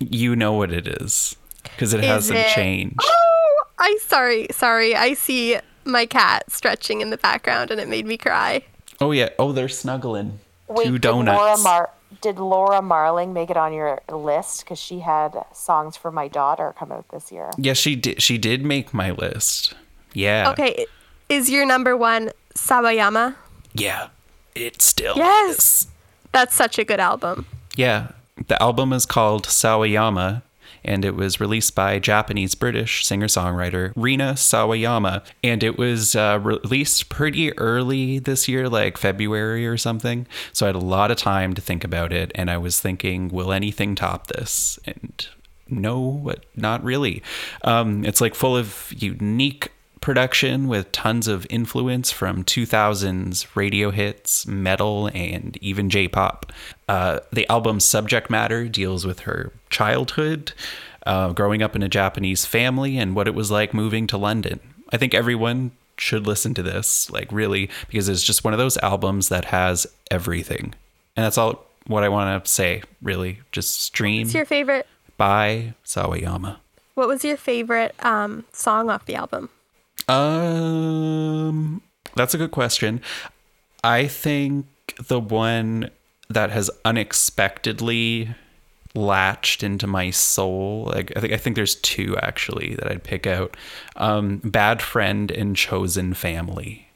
[0.00, 2.96] You know what it is because it Is hasn't it- changed.
[3.00, 4.94] Oh, I sorry, sorry.
[4.96, 8.62] I see my cat stretching in the background, and it made me cry.
[9.00, 9.30] Oh yeah.
[9.38, 10.40] Oh, they're snuggling.
[10.68, 11.62] Wait, Two Did Laura, donuts.
[11.64, 11.90] Mar-
[12.22, 14.60] did Laura Marling make it on your list?
[14.64, 17.50] Because she had songs for my daughter come out this year.
[17.58, 18.22] yeah, she did.
[18.22, 19.74] She did make my list.
[20.12, 20.50] Yeah.
[20.52, 20.86] Okay,
[21.28, 23.34] is your number one Sawayama?
[23.74, 24.08] Yeah.
[24.54, 25.58] It still Yes.
[25.58, 25.86] is.
[26.30, 27.46] That's such a good album.
[27.76, 28.08] Yeah.
[28.46, 30.42] The album is called Sawayama,
[30.84, 35.24] and it was released by Japanese British singer songwriter Rina Sawayama.
[35.42, 40.26] And it was uh, released pretty early this year, like February or something.
[40.52, 42.32] So I had a lot of time to think about it.
[42.34, 44.78] And I was thinking, will anything top this?
[44.84, 45.26] And
[45.68, 47.22] no, not really.
[47.62, 49.72] Um, it's like full of unique
[50.04, 56.52] production with tons of influence from 2000s radio hits, metal, and even J pop.
[56.86, 60.52] Uh, the album's subject matter deals with her childhood,
[61.06, 64.60] uh, growing up in a Japanese family, and what it was like moving to London.
[64.92, 68.76] I think everyone should listen to this, like, really, because it's just one of those
[68.82, 70.74] albums that has everything.
[71.16, 73.40] And that's all what I want to say, really.
[73.52, 74.86] Just stream What's your favorite?
[75.16, 76.58] by Sawayama.
[76.92, 79.48] What was your favorite um, song off the album?
[80.08, 81.82] Um,
[82.14, 83.00] that's a good question.
[83.82, 84.66] I think
[85.08, 85.90] the one
[86.28, 88.34] that has unexpectedly
[88.94, 90.84] latched into my soul.
[90.94, 93.56] Like I think I think there's two actually that I'd pick out.
[93.96, 96.88] Um, Bad Friend and Chosen Family.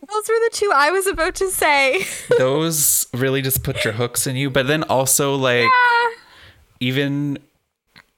[0.00, 2.04] Those were the two I was about to say.
[2.38, 5.68] Those really just put your hooks in you, but then also like
[6.80, 7.38] even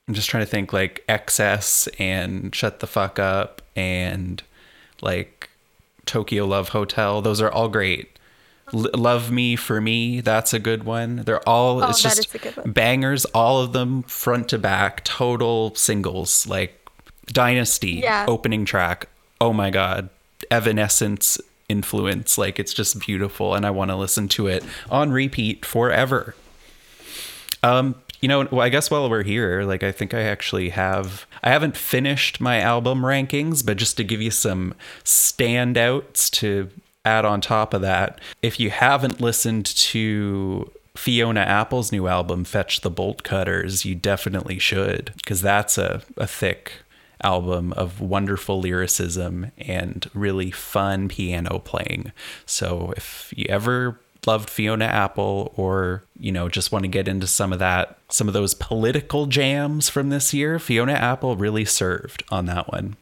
[0.09, 4.43] I'm just trying to think like XS and shut the fuck up and
[5.03, 5.51] like
[6.07, 7.21] Tokyo Love Hotel.
[7.21, 8.19] Those are all great.
[8.73, 11.17] L- Love Me for Me, that's a good one.
[11.27, 12.73] They're all Oh, it's just is a good one.
[12.73, 16.47] bangers, all of them front to back, total singles.
[16.47, 16.75] Like
[17.27, 18.25] Dynasty Yeah.
[18.27, 19.09] opening track.
[19.41, 20.09] Oh my god.
[20.51, 22.39] Evanescence influence.
[22.39, 26.35] Like it's just beautiful and I want to listen to it on repeat forever.
[27.63, 31.27] Um, you know, well, I guess while we're here, like I think I actually have
[31.43, 36.71] I haven't finished my album rankings, but just to give you some standouts to
[37.05, 42.81] add on top of that, if you haven't listened to Fiona Apple's new album, Fetch
[42.81, 46.73] the Bolt Cutters, you definitely should, because that's a, a thick
[47.23, 52.13] album of wonderful lyricism and really fun piano playing.
[52.47, 57.27] So if you ever loved Fiona Apple or, you know, just want to get into
[57.27, 62.23] some of that, some of those political jams from this year, Fiona Apple really served
[62.31, 62.97] on that one.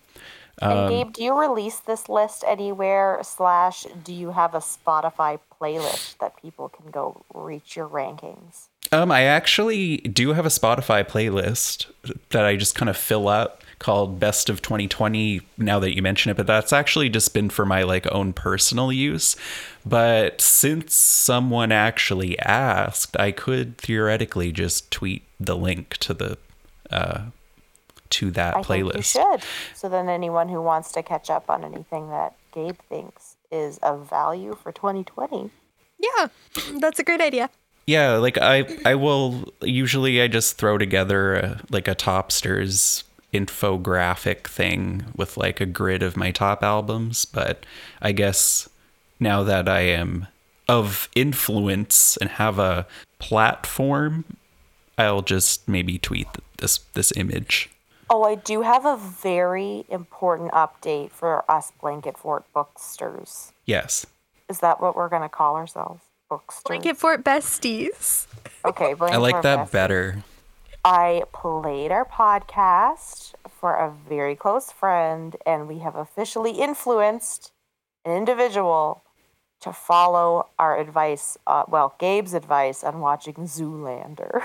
[0.62, 3.18] Um, And Gabe, do you release this list anywhere?
[3.22, 8.68] Slash, do you have a Spotify playlist that people can go reach your rankings?
[8.92, 11.86] Um, I actually do have a Spotify playlist
[12.30, 16.30] that I just kind of fill up called Best of 2020 now that you mention
[16.30, 19.36] it, but that's actually just been for my like own personal use.
[19.84, 26.38] But since someone actually asked, I could theoretically just tweet the link to the
[26.90, 27.26] uh
[28.08, 29.12] to that I think you playlist.
[29.12, 29.42] should.
[29.74, 34.08] So then anyone who wants to catch up on anything that Gabe thinks is of
[34.08, 35.50] value for 2020.
[35.98, 36.28] Yeah,
[36.80, 37.50] that's a great idea.
[37.86, 43.04] Yeah, like I I will usually I just throw together a, like a Topsters
[43.38, 47.64] infographic thing with like a grid of my top albums, but
[48.00, 48.68] I guess
[49.20, 50.26] now that I am
[50.68, 52.86] of influence and have a
[53.18, 54.24] platform,
[54.98, 56.28] I'll just maybe tweet
[56.58, 57.70] this this image.
[58.08, 63.52] Oh, I do have a very important update for us Blanket Fort booksters.
[63.64, 64.06] Yes.
[64.48, 66.02] Is that what we're going to call ourselves?
[66.30, 66.62] Booksters.
[66.66, 68.26] Blanket Fort besties.
[68.64, 69.72] Okay, Blanket I like Fort that Besties.
[69.72, 70.24] better.
[70.86, 77.50] I played our podcast for a very close friend, and we have officially influenced
[78.04, 79.02] an individual
[79.62, 84.42] to follow our advice, uh, well, Gabe's advice on watching Zoolander.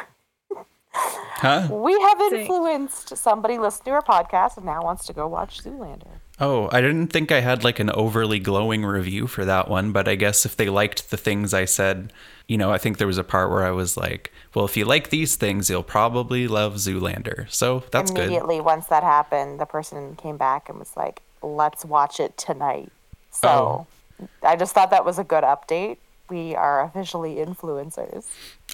[0.94, 1.68] Huh?
[1.72, 2.40] We have Sick.
[2.40, 6.22] influenced somebody listened to our podcast and now wants to go watch Zoolander.
[6.40, 10.08] Oh, I didn't think I had like an overly glowing review for that one, but
[10.08, 12.12] I guess if they liked the things I said,
[12.48, 14.86] you know, I think there was a part where I was like, well, if you
[14.86, 17.50] like these things, you'll probably love Zoolander.
[17.50, 18.26] So that's good.
[18.26, 22.92] Immediately, once that happened, the person came back and was like, let's watch it tonight.
[23.32, 24.28] So oh.
[24.44, 25.98] I just thought that was a good update.
[26.30, 28.26] We are officially influencers.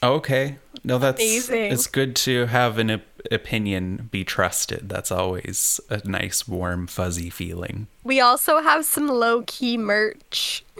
[0.03, 0.57] Okay.
[0.83, 1.71] No, that's Amazing.
[1.71, 3.01] it's good to have an op-
[3.31, 4.89] opinion be trusted.
[4.89, 7.87] That's always a nice, warm, fuzzy feeling.
[8.03, 10.63] We also have some low key merch.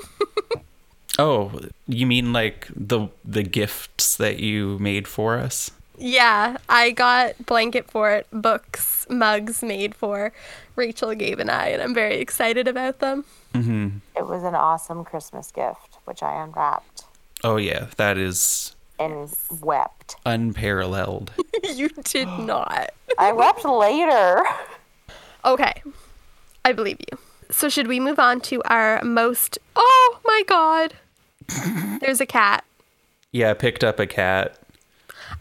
[1.19, 5.71] Oh, you mean like the the gifts that you made for us?
[5.97, 10.31] Yeah, I got Blanket Fort books, mugs made for
[10.75, 13.25] Rachel, Gabe, and I, and I'm very excited about them.
[13.53, 13.97] Mm-hmm.
[14.15, 17.05] It was an awesome Christmas gift, which I unwrapped
[17.43, 20.15] Oh yeah, that is and wept.
[20.25, 21.31] unparalleled.
[21.63, 22.91] you did not.
[23.17, 24.41] I wept later.
[25.45, 25.83] Okay,
[26.65, 27.17] I believe you.
[27.49, 29.57] So, should we move on to our most.
[29.75, 30.95] Oh my god!
[32.01, 32.63] There's a cat.
[33.31, 34.57] Yeah, I picked up a cat.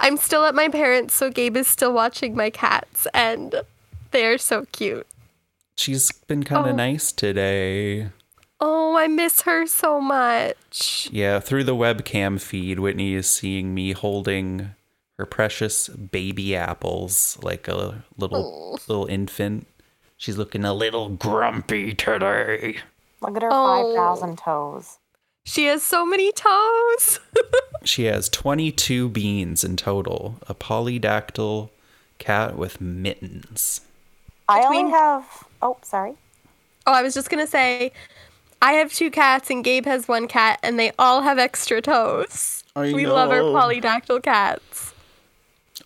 [0.01, 3.55] I'm still at my parents', so Gabe is still watching my cats, and
[4.11, 5.07] they're so cute.
[5.77, 6.77] She's been kind of Oh.
[6.77, 8.11] nice today.
[8.61, 11.09] Oh, I miss her so much.
[11.13, 14.75] Yeah, through the webcam feed, Whitney is seeing me holding
[15.19, 18.79] her precious baby apples like a little oh.
[18.89, 19.67] little infant.
[20.17, 22.79] She's looking a little grumpy today.
[23.21, 23.95] Look at her Oh.
[23.95, 24.99] 5,000 toes.
[25.47, 27.21] She has so many toes.
[27.85, 31.71] She has 22 beans in total, a polydactyl
[32.19, 33.81] cat with mittens.
[34.49, 35.45] I Between- only have.
[35.63, 36.15] Oh, sorry.
[36.85, 37.93] Oh, I was just gonna say,
[38.61, 42.65] I have two cats and Gabe has one cat, and they all have extra toes.
[42.75, 44.93] I we love our polydactyl cats.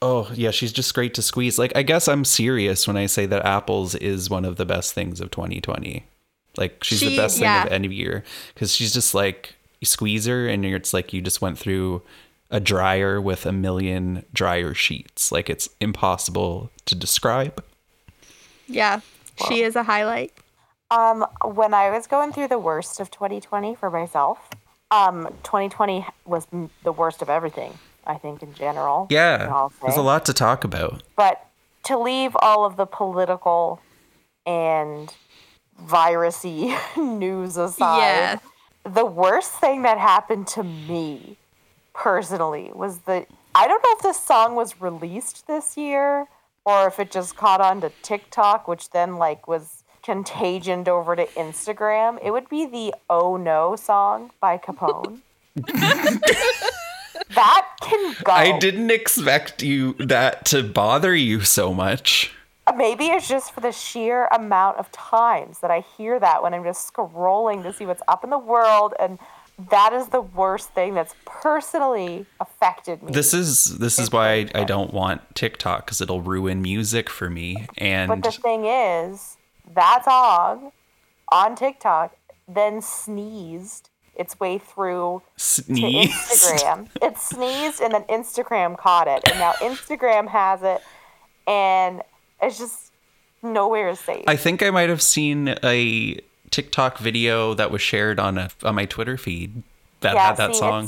[0.00, 1.58] Oh, yeah, she's just great to squeeze.
[1.58, 4.94] Like, I guess I'm serious when I say that apples is one of the best
[4.94, 6.04] things of 2020.
[6.56, 7.62] Like, she's the best yeah.
[7.62, 8.24] thing of any year
[8.54, 12.02] because she's just like, you squeeze her and you're- it's like you just went through
[12.50, 15.30] a dryer with a million dryer sheets.
[15.30, 17.64] Like, it's impossible to describe.
[18.66, 19.00] Yeah,
[19.48, 20.32] she is a highlight.
[20.90, 24.38] Um, when I was going through the worst of 2020 for myself,
[24.90, 27.78] um, 2020 was m- the worst of everything.
[28.06, 29.06] I think in general.
[29.10, 31.02] Yeah, there's a lot to talk about.
[31.16, 31.46] But
[31.84, 33.80] to leave all of the political
[34.46, 35.14] and
[35.86, 38.38] virusy news aside, Yeah.
[38.84, 41.36] the worst thing that happened to me
[41.94, 46.26] personally was that I don't know if this song was released this year
[46.64, 51.26] or if it just caught on to TikTok, which then like was contagioned over to
[51.26, 52.18] Instagram.
[52.22, 55.18] It would be the Oh No song by Capone.
[57.34, 58.32] that can go.
[58.32, 62.32] I didn't expect you that to bother you so much.
[62.76, 66.64] Maybe it's just for the sheer amount of times that I hear that when I'm
[66.64, 69.18] just scrolling to see what's up in the world and
[69.68, 73.12] that is the worst thing that's personally affected me.
[73.12, 77.28] This is this is why I, I don't want TikTok because it'll ruin music for
[77.28, 77.66] me.
[77.76, 79.36] And but the thing is,
[79.74, 80.72] that song
[81.30, 82.16] on TikTok
[82.48, 86.08] then sneezed its way through to.
[86.08, 86.88] Instagram.
[87.02, 89.22] it sneezed and then Instagram caught it.
[89.28, 90.80] And now Instagram has it
[91.46, 92.02] and
[92.42, 92.92] it's just
[93.42, 94.24] nowhere is safe.
[94.26, 96.20] I think I might have seen a
[96.50, 99.62] TikTok video that was shared on a on my Twitter feed
[100.00, 100.84] that had that see, song.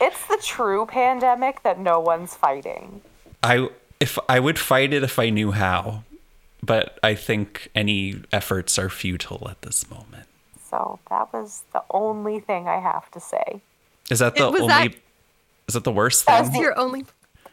[0.00, 3.00] It's, it's the true pandemic that no one's fighting.
[3.42, 6.04] I if I would fight it if I knew how,
[6.62, 10.26] but I think any efforts are futile at this moment.
[10.70, 13.60] So that was the only thing I have to say.
[14.10, 14.66] Is that the It only?
[14.68, 14.94] that-
[15.68, 16.42] Is that the worst thing?
[16.42, 17.04] That's your only.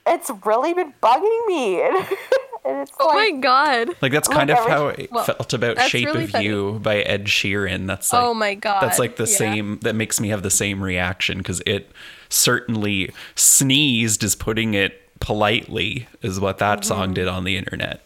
[0.05, 1.81] It's really been bugging me.
[2.67, 3.89] And it's Oh like, my god.
[4.01, 6.45] Like that's kind of how I well, felt about Shape really of funny.
[6.45, 7.87] You by Ed Sheeran.
[7.87, 8.81] That's like Oh my god.
[8.81, 9.37] That's like the Yeah.
[9.37, 11.91] same that makes me have the same reaction because it
[12.29, 16.87] certainly sneezed is putting it politely is what that Mm-hmm.
[16.87, 18.05] song did on the internet.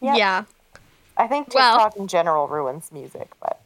[0.00, 0.16] Yep.
[0.16, 0.44] Yeah,
[1.16, 3.60] I think Well- TikTok in general ruins music, but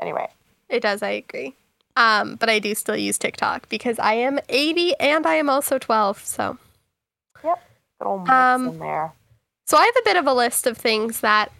[0.00, 0.28] anyway.
[0.68, 1.02] it does.
[1.02, 1.54] I agree.
[1.96, 5.78] Um, but I do still use TikTok because I am 80 and I am also
[5.78, 6.24] 12.
[6.24, 6.58] So,
[7.42, 7.62] Yep.
[8.00, 9.12] Little mix Um, in there.
[9.68, 11.52] So I have a bit of a list of things that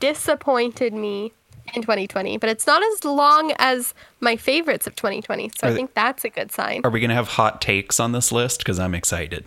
[0.00, 1.32] disappointed me
[1.74, 5.52] in 2020, but it's not as long as my favorites of 2020.
[5.56, 6.80] So Are I think that's a good sign.
[6.82, 8.58] Are we gonna have hot takes on this list?
[8.58, 9.46] Because I'm excited.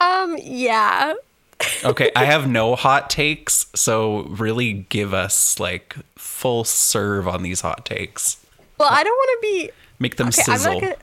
[0.00, 1.14] Um, yeah.
[1.84, 7.60] Okay, I have no hot takes, so really give us like full serve on these
[7.60, 8.38] hot takes.
[8.78, 10.40] Well, I don't want to be Make them okay.
[10.48, 10.72] I'm sizzle.
[10.72, 10.96] not gonna.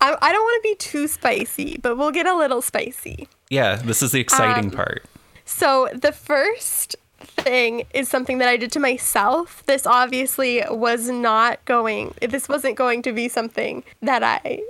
[0.00, 3.28] I, I don't want to be too spicy, but we'll get a little spicy.
[3.50, 5.04] Yeah, this is the exciting Um, part.
[5.46, 9.64] So the first thing is something that I did to myself.
[9.66, 12.14] This obviously was not going.
[12.20, 14.62] This wasn't going to be something that I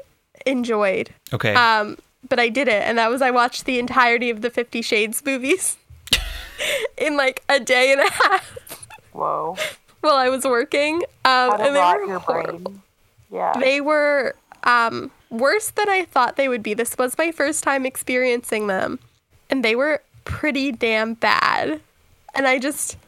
[0.45, 1.11] enjoyed.
[1.33, 1.55] Okay.
[1.55, 1.99] Um,
[2.29, 5.25] but I did it, and that was I watched the entirety of the Fifty Shades
[5.25, 5.77] movies
[6.99, 9.57] in like a day and a half Whoa.
[10.01, 10.97] while I was working.
[10.97, 12.59] Um, How and they rot were your horrible.
[12.59, 12.83] brain.
[13.33, 13.53] Yeah.
[13.59, 16.75] They were um, worse than I thought they would be.
[16.75, 18.99] This was my first time experiencing them,
[19.51, 21.81] and they were pretty damn bad.
[22.35, 22.99] And I just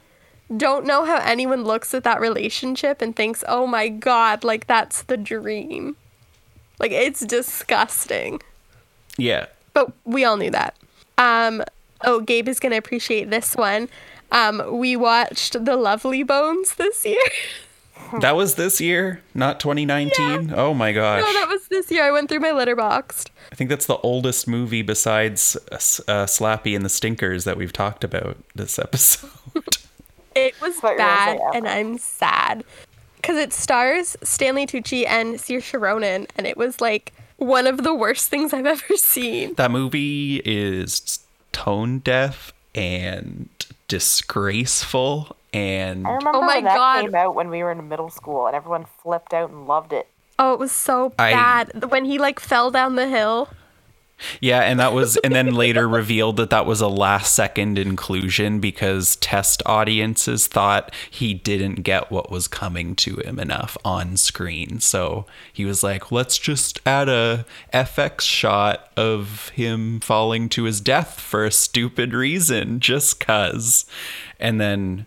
[0.57, 5.03] don't know how anyone looks at that relationship and thinks, oh my god, like that's
[5.03, 5.95] the dream.
[6.79, 8.41] Like it's disgusting.
[9.17, 9.45] yeah.
[9.75, 10.75] But we all knew that.
[11.19, 11.63] Um,
[12.03, 13.87] oh, Gabe is going to appreciate this one.
[14.31, 17.21] Um, we watched The Lovely Bones this year.
[18.21, 20.53] That was this year, not 2019.
[20.55, 21.21] Oh my gosh.
[21.21, 22.03] no, that was this year.
[22.03, 23.27] I went through my Letterboxd.
[23.51, 27.73] I think that's the oldest movie besides uh, uh, Slappy and the Stinkers that we've
[27.73, 29.29] talked about this episode.
[30.35, 31.57] It was thought you were gonna bad, say ever.
[31.57, 32.63] and I'm sad
[33.17, 37.93] because it stars Stanley Tucci and Saoirse Ronan, and it was like one of the
[37.93, 39.55] worst things I've ever seen.
[39.55, 41.19] that movie is
[41.51, 43.49] tone deaf and
[43.87, 47.01] disgraceful and I oh remember Oh my when that God.
[47.01, 50.07] came out when we were in middle school and everyone flipped out and loved it.
[50.37, 53.49] Oh, it was so I- bad when he like fell down the hill.
[54.41, 58.59] yeah and that was and then later revealed that that was a last second inclusion
[58.59, 64.77] because test audiences thought he didn't get what was coming to him enough on screen
[64.81, 70.81] so he was like let's just add a fx shot of him falling to his
[70.81, 73.85] death for a stupid reason just cuz
[74.37, 75.05] and then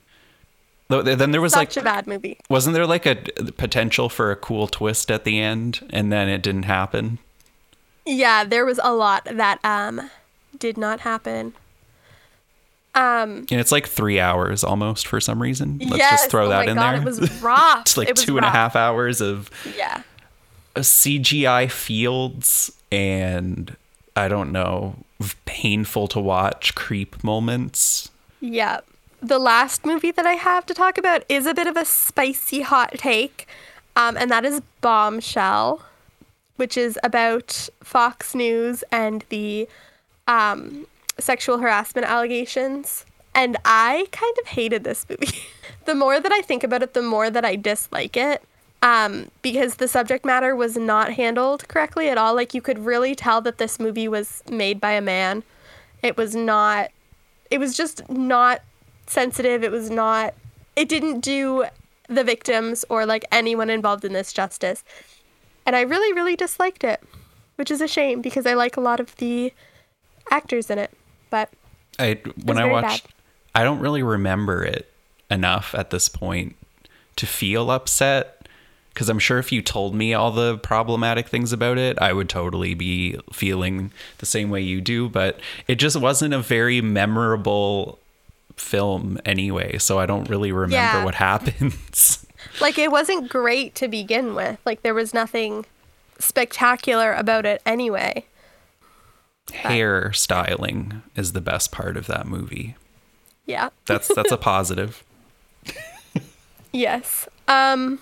[1.01, 2.39] then there was Such like a bad movie.
[2.51, 3.17] wasn't there like a
[3.57, 7.19] potential for a cool twist at the end and then it didn't happen
[8.05, 10.11] Yeah, there was a lot that um
[10.59, 11.55] did not happen.
[12.95, 15.79] Um, And it's like three hours almost for some reason.
[15.79, 17.01] Let's yes, just throw oh that my in God, there.
[17.01, 17.81] It was rough.
[17.81, 20.03] it's like It two and a half hours of Yeah.
[20.77, 23.77] CGI fields and
[24.15, 24.97] I don't know,
[25.47, 28.11] painful to watch creep moments.
[28.41, 28.81] Yeah.
[29.23, 32.63] The last movie that I have to talk about is a bit of a spicy
[32.63, 33.47] hot take,
[33.95, 35.81] um, and that is Bombshell,
[36.57, 39.69] which is about Fox News and the
[40.27, 40.89] um,
[41.21, 43.07] sexual harassment allegations.
[43.33, 45.39] And I kind of hated this movie.
[45.85, 48.43] the more that I think about it, the more that I dislike it.
[48.83, 52.35] Um, because the subject matter was not handled correctly at all.
[52.35, 55.45] Like you could really tell that this movie was made by a man.
[56.03, 56.91] It was not
[57.53, 58.63] it was just not
[59.13, 59.63] sensitive.
[59.63, 60.35] It was not,
[60.75, 61.67] it didn't do
[62.09, 64.83] the victims or like anyone involved in this justice.
[65.65, 67.03] And I really, really disliked it,
[67.57, 69.53] which is a shame because I like a lot of the
[70.31, 70.91] actors in it.
[71.31, 71.51] But
[71.99, 73.15] I when I watched bad.
[73.55, 74.91] I don't really remember it
[75.31, 76.57] enough at this point
[77.17, 78.49] to feel upset
[78.93, 82.29] because I'm sure if you told me all the problematic things about it, I would
[82.29, 87.99] totally be feeling the same way you do, but it just wasn't a very memorable
[88.63, 91.05] film anyway, so I don't really remember Yeah.
[91.05, 92.25] what happens.
[92.61, 94.59] like it wasn't great to begin with.
[94.65, 95.67] Like there was nothing
[96.19, 98.25] spectacular about it anyway.
[99.53, 102.77] Hair styling is the best part of that movie.
[103.47, 103.71] Yeah.
[103.87, 105.03] That's that's a positive.
[106.73, 107.29] Yes.
[107.49, 107.99] Um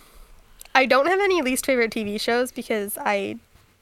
[0.75, 3.37] I don't have any least favorite TV shows because I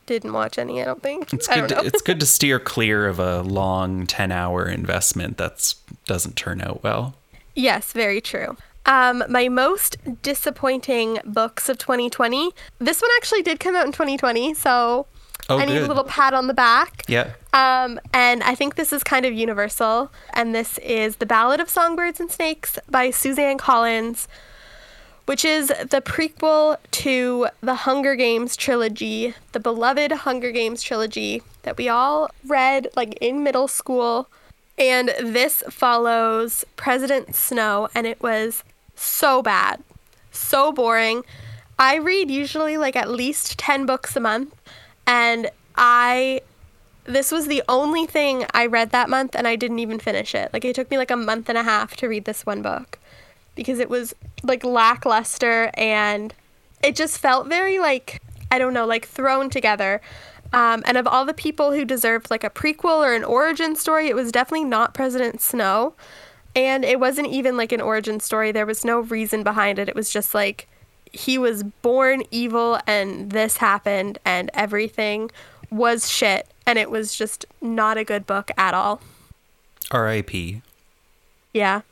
[0.08, 1.32] didn't watch any, I don't think.
[1.32, 1.68] It's good.
[1.68, 6.82] To, it's good to steer clear of a long ten-hour investment that's doesn't turn out
[6.82, 7.14] well.
[7.54, 8.56] Yes, very true.
[8.86, 12.52] Um, my most disappointing books of 2020.
[12.78, 15.06] This one actually did come out in 2020, so
[15.50, 15.84] Oh, I need good.
[15.84, 17.04] a little pat on the back.
[17.08, 17.30] Yeah.
[17.54, 20.12] Um, and I think this is kind of universal.
[20.34, 24.28] And this is The Ballad of Songbirds and Snakes by Suzanne Collins,
[25.28, 31.76] which is the prequel to the Hunger Games trilogy, the beloved Hunger Games trilogy that
[31.76, 34.30] we all read like in middle school.
[34.78, 38.64] And this follows President Snow, and it was
[38.94, 39.82] so bad,
[40.32, 41.24] so boring.
[41.78, 44.54] I read usually like at least 10 books a month,
[45.06, 46.40] and I
[47.04, 50.50] this was the only thing I read that month and I didn't even finish it.
[50.54, 52.98] Like it took me like a month and a half to read this one book
[53.58, 56.32] because it was like lackluster and
[56.80, 60.00] it just felt very like I don't know, like thrown together.
[60.52, 64.06] Um, and of all the people who deserved like a prequel or an origin story,
[64.06, 65.94] it was definitely not President Snow.
[66.54, 68.52] And it wasn't even like an origin story.
[68.52, 69.88] There was no reason behind it.
[69.88, 70.68] It was just like
[71.12, 75.32] he was born evil and this happened and everything
[75.68, 76.46] was shit.
[76.64, 79.00] And it was just not a good book at all.
[79.90, 80.62] R.I.P.
[81.52, 81.82] Yeah.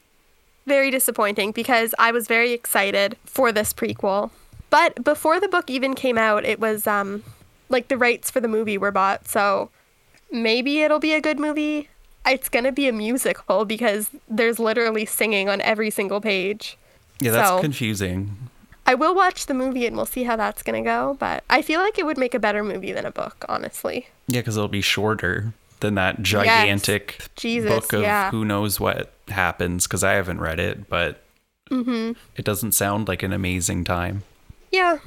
[0.67, 4.31] Very disappointing because I was very excited for this prequel.
[4.69, 7.23] But before the book even came out, it was um
[7.69, 9.29] like the rights for the movie were bought.
[9.29, 9.71] So
[10.33, 11.89] maybe it'll be a good movie.
[12.27, 16.77] It's going to be a musical because there's literally singing on every single page.
[17.21, 18.37] Yeah, that's So- confusing.
[18.89, 21.61] I will watch the movie and we'll see how that's going to go, but I
[21.61, 24.09] feel like it would make a better movie than a book, honestly.
[24.29, 28.31] Yeah, because it'll be shorter than that gigantic Jesus, book of yeah.
[28.31, 29.87] who knows what happens.
[29.87, 31.23] Because I haven't read it, but
[31.71, 32.13] Mm-hmm.
[32.37, 34.23] it doesn't sound like an amazing time.
[34.71, 34.99] Yeah.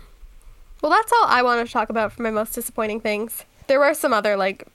[0.82, 3.45] Well, that's all I want to talk about for my most disappointing things.
[3.67, 4.67] There were some other, like,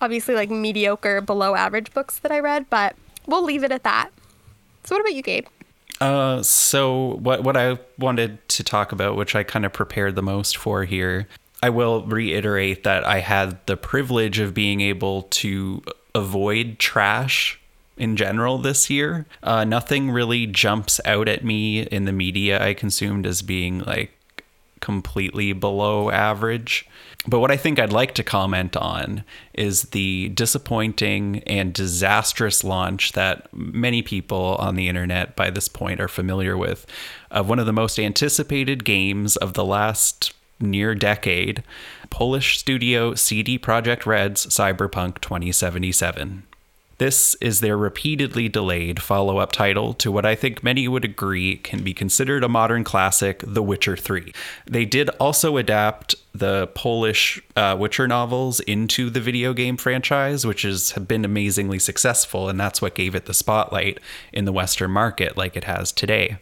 [0.00, 4.10] obviously, like, mediocre, below average books that I read, but we'll leave it at that.
[4.84, 5.46] So, what about you, Gabe?
[6.00, 10.22] Uh, so what what I wanted to talk about, which I kind of prepared the
[10.22, 11.26] most for here,
[11.62, 15.82] I will reiterate that I had the privilege of being able to
[16.14, 17.60] avoid trash
[17.96, 19.26] in general this year.
[19.42, 24.12] Uh, nothing really jumps out at me in the media I consumed as being like
[24.80, 26.86] completely below average.
[27.26, 33.12] But what I think I'd like to comment on is the disappointing and disastrous launch
[33.12, 36.86] that many people on the internet by this point are familiar with
[37.30, 41.62] of one of the most anticipated games of the last near decade
[42.10, 46.44] Polish studio CD Projekt Red's Cyberpunk 2077.
[46.98, 51.56] This is their repeatedly delayed follow up title to what I think many would agree
[51.56, 54.32] can be considered a modern classic, The Witcher 3.
[54.66, 60.62] They did also adapt the Polish uh, Witcher novels into the video game franchise, which
[60.62, 64.00] has been amazingly successful, and that's what gave it the spotlight
[64.32, 66.38] in the Western market like it has today,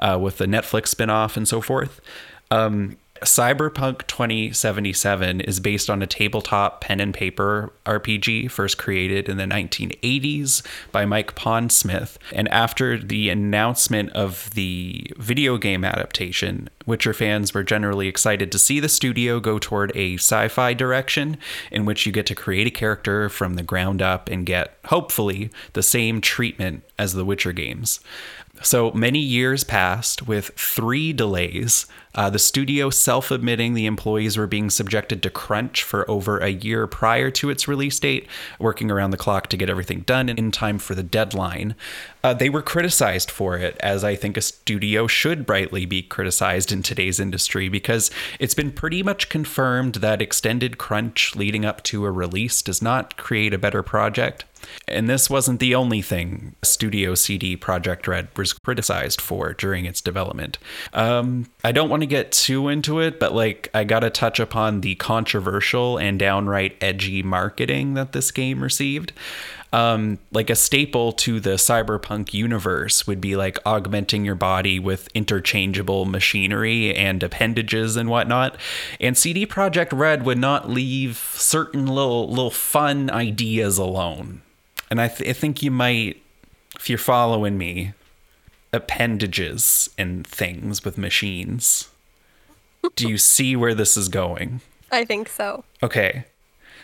[0.00, 2.02] uh, with the Netflix spin off and so forth.
[2.50, 9.36] Um, Cyberpunk 2077 is based on a tabletop pen and paper RPG first created in
[9.36, 12.16] the 1980s by Mike Pondsmith.
[12.32, 18.58] And after the announcement of the video game adaptation, Witcher fans were generally excited to
[18.58, 21.38] see the studio go toward a sci fi direction
[21.70, 25.50] in which you get to create a character from the ground up and get, hopefully,
[25.74, 28.00] the same treatment as the Witcher games.
[28.62, 31.86] So many years passed with three delays.
[32.14, 36.48] Uh, the studio self admitting the employees were being subjected to crunch for over a
[36.48, 38.26] year prior to its release date,
[38.58, 41.74] working around the clock to get everything done in time for the deadline.
[42.22, 46.72] Uh, they were criticized for it, as I think a studio should rightly be criticized
[46.72, 52.04] in today's industry, because it's been pretty much confirmed that extended crunch leading up to
[52.04, 54.44] a release does not create a better project.
[54.88, 60.00] And this wasn't the only thing Studio CD Projekt Red was criticized for during its
[60.00, 60.58] development.
[60.92, 64.80] Um, I don't want to get too into it, but like I gotta touch upon
[64.80, 69.12] the controversial and downright edgy marketing that this game received.
[69.72, 75.08] Um, like a staple to the cyberpunk universe would be like augmenting your body with
[75.14, 78.56] interchangeable machinery and appendages and whatnot.
[79.00, 84.42] And CD Projekt Red would not leave certain little little fun ideas alone
[84.94, 86.22] and I, th- I think you might,
[86.76, 87.94] if you're following me,
[88.72, 91.88] appendages and things with machines.
[92.96, 94.60] Do you see where this is going?
[94.90, 95.64] I think so.
[95.82, 96.24] Okay.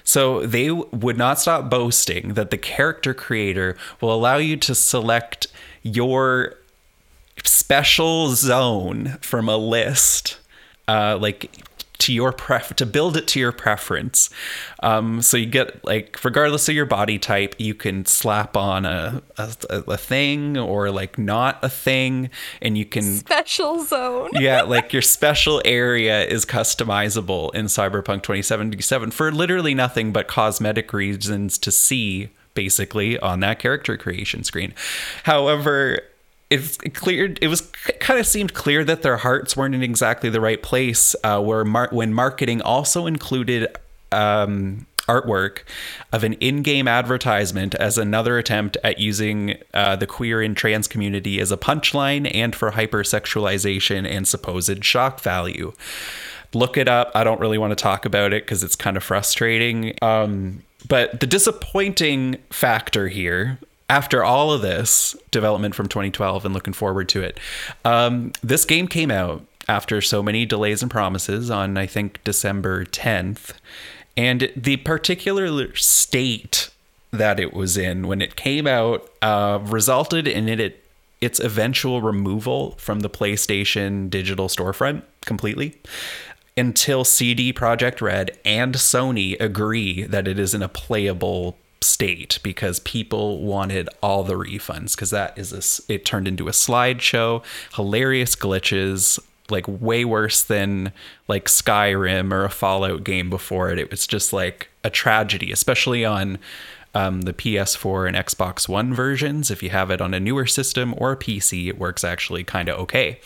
[0.02, 5.46] So they would not stop boasting that the character creator will allow you to select
[5.82, 6.56] your
[7.44, 10.38] special zone from a list.
[10.88, 11.50] Uh, like
[12.00, 14.30] to your pref to build it to your preference.
[14.82, 19.22] Um, so you get like regardless of your body type, you can slap on a,
[19.38, 19.52] a
[19.88, 22.30] a thing or like not a thing,
[22.60, 24.30] and you can Special zone.
[24.34, 30.92] yeah, like your special area is customizable in Cyberpunk 2077 for literally nothing but cosmetic
[30.92, 34.74] reasons to see basically on that character creation screen.
[35.24, 36.00] However,
[36.50, 37.62] it's clear it was
[38.00, 41.64] kind of seemed clear that their hearts weren't in exactly the right place uh, where
[41.64, 43.68] mar- when marketing also included
[44.10, 45.60] um, artwork
[46.12, 51.40] of an in-game advertisement as another attempt at using uh, the queer and trans community
[51.40, 55.72] as a punchline and for hypersexualization and supposed shock value.
[56.52, 57.12] Look it up.
[57.14, 59.96] I don't really want to talk about it because it's kind of frustrating.
[60.02, 63.58] Um, but the disappointing factor here
[63.90, 67.40] after all of this development from 2012 and looking forward to it,
[67.84, 72.84] um, this game came out after so many delays and promises on, I think, December
[72.84, 73.52] 10th.
[74.16, 76.70] And the particular state
[77.10, 80.84] that it was in when it came out uh, resulted in it
[81.20, 85.76] its eventual removal from the PlayStation digital storefront completely
[86.56, 92.80] until CD Projekt Red and Sony agree that it is in a playable state because
[92.80, 95.52] people wanted all the refunds because that is
[95.88, 97.42] a, it turned into a slideshow,
[97.74, 99.18] hilarious glitches,
[99.50, 100.92] like way worse than
[101.26, 103.78] like Skyrim or a Fallout game before it.
[103.78, 106.38] It was just like a tragedy, especially on
[106.94, 109.50] um, the PS4 and Xbox One versions.
[109.50, 112.68] If you have it on a newer system or a PC, it works actually kind
[112.68, 113.20] of okay.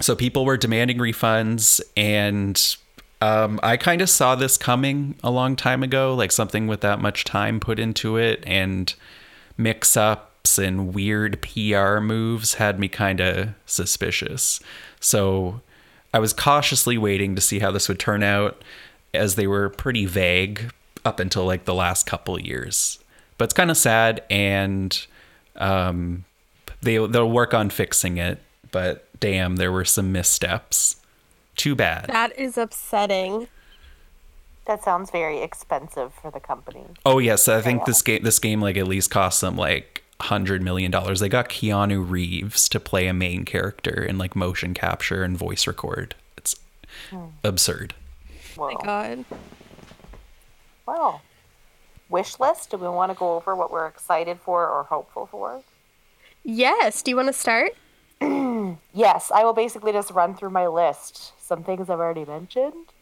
[0.00, 2.76] So people were demanding refunds and
[3.20, 7.00] um, I kind of saw this coming a long time ago, like something with that
[7.00, 8.92] much time put into it, and
[9.56, 14.60] mix ups and weird PR moves had me kind of suspicious.
[15.00, 15.60] So
[16.14, 18.62] I was cautiously waiting to see how this would turn out,
[19.12, 20.72] as they were pretty vague
[21.04, 22.98] up until like the last couple years.
[23.36, 25.06] But it's kind of sad, and
[25.56, 26.24] um,
[26.82, 28.40] they they'll work on fixing it.
[28.70, 30.96] But damn, there were some missteps.
[31.58, 32.06] Too bad.
[32.06, 33.48] That is upsetting.
[34.66, 36.84] That sounds very expensive for the company.
[37.04, 40.62] Oh yes, I think this game this game like at least cost them like hundred
[40.62, 41.18] million dollars.
[41.18, 45.66] They got Keanu Reeves to play a main character in like motion capture and voice
[45.66, 46.14] record.
[46.36, 46.54] It's
[47.10, 47.24] hmm.
[47.42, 47.94] absurd.
[48.54, 48.72] Whoa.
[48.72, 49.24] My God.
[50.86, 51.22] Well,
[52.08, 52.70] wish list.
[52.70, 55.62] Do we want to go over what we're excited for or hopeful for?
[56.44, 57.02] Yes.
[57.02, 57.72] Do you want to start?
[58.94, 61.32] Yes, I will basically just run through my list.
[61.48, 62.92] Some things I've already mentioned.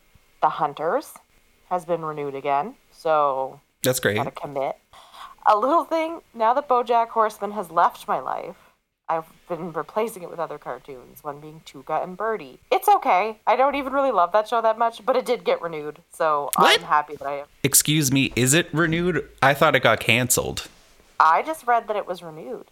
[0.40, 1.14] The Hunters
[1.68, 4.14] has been renewed again, so That's great.
[4.14, 4.76] gotta commit.
[5.46, 6.20] A little thing.
[6.32, 8.54] Now that BoJack Horseman has left my life,
[9.08, 11.24] I've been replacing it with other cartoons.
[11.24, 12.60] One being Tuca and Birdie.
[12.70, 13.40] It's okay.
[13.48, 16.50] I don't even really love that show that much, but it did get renewed, so
[16.56, 16.80] What?
[16.80, 17.48] I'm happy that I have.
[17.64, 19.28] Excuse me, is it renewed?
[19.42, 20.68] I thought it got canceled.
[21.18, 22.66] I just read that it was renewed.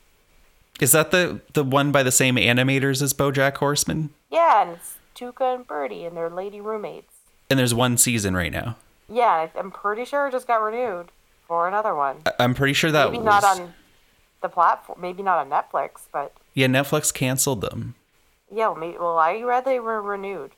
[0.81, 4.11] Is that the the one by the same animators as BoJack Horseman?
[4.31, 7.13] Yeah, and it's Tuca and Birdie and their lady roommates.
[7.51, 8.77] And there's one season right now.
[9.09, 11.11] Yeah, I'm pretty sure it just got renewed
[11.47, 12.17] for another one.
[12.27, 13.75] I- I'm pretty sure that Maybe was not on
[14.41, 15.01] the platform.
[15.01, 16.67] Maybe not on Netflix, but yeah.
[16.67, 17.95] Netflix canceled them.
[18.51, 18.69] yeah.
[18.69, 20.53] Well, maybe, well I read they were renewed.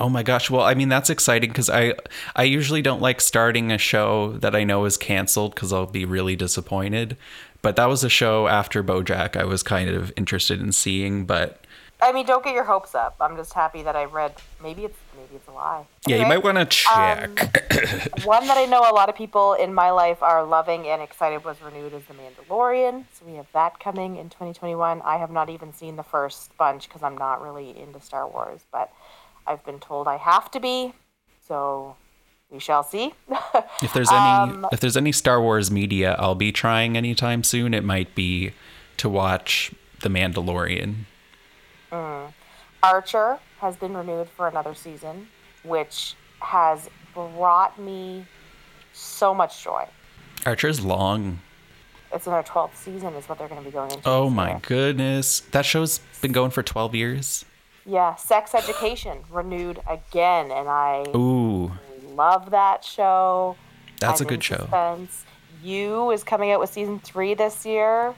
[0.00, 0.48] Oh my gosh.
[0.50, 1.94] Well, I mean that's exciting cuz I
[2.36, 6.04] I usually don't like starting a show that I know is canceled cuz I'll be
[6.04, 7.16] really disappointed.
[7.62, 11.60] But that was a show after BoJack I was kind of interested in seeing, but
[12.00, 13.16] I mean, don't get your hopes up.
[13.20, 14.34] I'm just happy that I read.
[14.62, 15.84] Maybe it's maybe it's a lie.
[16.06, 17.26] yeah, you might want to check.
[18.24, 21.44] One that I know a lot of people in my life are loving and excited
[21.44, 23.04] was renewed is The Mandalorian.
[23.12, 25.02] So we have that coming in 2021.
[25.02, 28.60] I have not even seen the first bunch because I'm not really into Star Wars,
[28.70, 28.92] but
[29.46, 30.92] I've been told I have to be.
[31.46, 31.96] So
[32.50, 33.12] we shall see.
[33.82, 37.74] if there's any um, if there's any Star Wars media I'll be trying anytime soon,
[37.74, 38.52] it might be
[38.98, 39.72] to watch
[40.02, 41.06] The Mandalorian.
[41.92, 42.32] Mm.
[42.82, 45.28] Archer has been renewed for another season,
[45.64, 48.24] which has brought me
[48.92, 49.86] so much joy.
[50.46, 51.40] Archer's long.
[52.12, 54.08] It's in their 12th season, is what they're going to be going into.
[54.08, 54.60] Oh my year.
[54.62, 55.40] goodness.
[55.40, 57.44] That show's been going for 12 years.
[57.84, 61.72] Yeah, Sex Education renewed again, and I Ooh,
[62.14, 63.56] love that show.
[63.98, 65.08] that's a I'm good in show.
[65.62, 68.14] You is coming out with season three this year.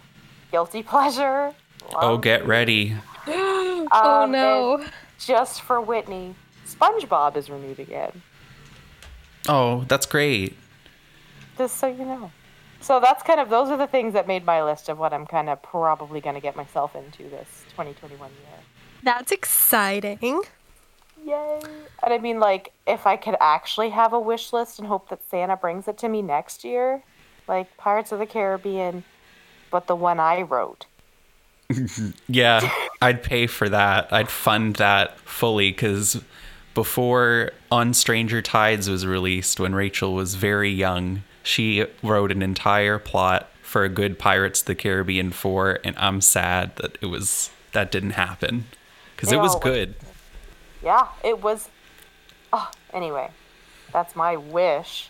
[0.51, 1.55] Guilty pleasure.
[1.95, 2.95] Oh, Love get ready.
[3.93, 4.85] Oh Um, no.
[5.19, 6.35] just for Whitney,
[6.67, 8.23] SpongeBob is renewed again.
[9.49, 10.57] Oh, that's great.
[11.59, 12.31] Just so you know.
[12.81, 15.27] So that's kind of those are the things that made my list of what I'm
[15.27, 18.59] kind of probably going to get myself into this 2021 year.
[19.03, 20.43] That's exciting.
[21.25, 21.61] Yay.
[22.03, 25.21] And I mean, like, if I could actually have a wish list and hope that
[25.29, 27.03] Santa brings it to me next year,
[27.49, 29.05] like Pirates of the Caribbean,
[29.71, 30.87] but the one I wrote.
[32.29, 34.13] Yeah, I'd pay for that.
[34.13, 36.21] I'd fund that fully because
[36.75, 42.99] before On Stranger Tides was released, when Rachel was very young, she wrote an entire
[42.99, 47.51] plot for a good Pirates of the Caribbean 4, and I'm sad that it was
[47.73, 48.65] that didn't happen
[49.15, 49.61] because it was No.
[49.61, 49.95] good.
[50.83, 51.69] Yeah, it was.
[52.53, 53.31] Oh, anyway,
[53.93, 55.09] that's my wish.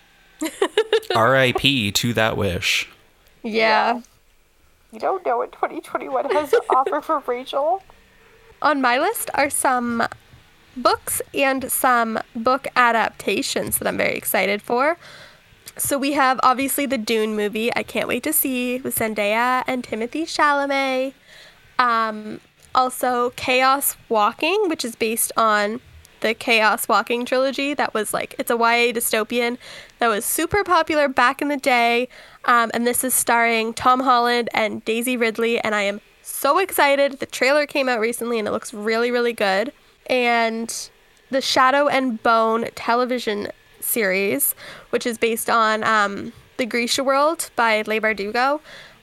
[1.15, 1.93] R.I.P.
[1.93, 2.89] to that wish.
[3.43, 4.01] Yeah.
[4.93, 7.82] You don't know what 2021 has to offer for Rachel?
[8.62, 10.03] On my list are some
[10.76, 14.97] books and some book adaptations that I'm very excited for.
[15.76, 17.74] So we have obviously the Dune movie.
[17.74, 21.14] I can't wait to see with Zendaya and Timothée Chalamet.
[21.78, 22.41] Um,
[22.74, 25.80] also Chaos Walking, which is based on
[26.21, 27.75] the Chaos Walking trilogy.
[27.75, 29.59] That was like it's a YA dystopian
[29.99, 32.09] that was super popular back in the day.
[32.45, 37.21] Um, and this is starring Tom Holland and Daisy Ridley, and I am so excited.
[37.21, 39.73] The trailer came out recently, and it looks really, really good.
[40.07, 40.91] And
[41.31, 43.49] the Shadow and Bone television
[43.81, 44.55] series,
[44.91, 48.61] which is based on um, the Grisha World by Leigh Bardugo.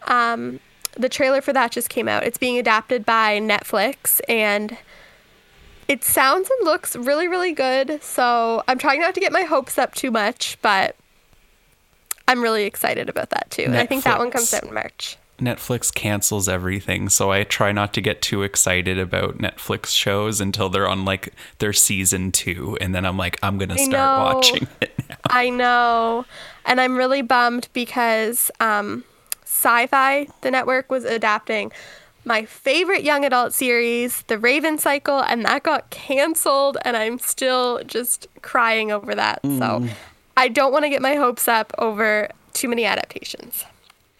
[0.07, 0.59] Um,
[0.95, 2.23] the trailer for that just came out.
[2.23, 4.77] It's being adapted by Netflix, and
[5.87, 8.01] it sounds and looks really, really good.
[8.03, 10.95] So I'm trying not to get my hopes up too much, but
[12.27, 13.63] I'm really excited about that too.
[13.63, 15.17] And I think that one comes out in March.
[15.39, 20.67] Netflix cancels everything, so I try not to get too excited about Netflix shows until
[20.67, 24.93] they're on like their season two, and then I'm like, I'm gonna start watching it
[25.07, 25.15] now.
[25.29, 26.25] I know.
[26.65, 29.03] And I'm really bummed because um,
[29.45, 31.71] Syfy, the network, was adapting
[32.27, 36.77] my favorite young adult series, The Raven Cycle, and that got canceled.
[36.83, 39.39] And I'm still just crying over that.
[39.43, 39.87] So
[40.35, 43.65] I don't want to get my hopes up over too many adaptations.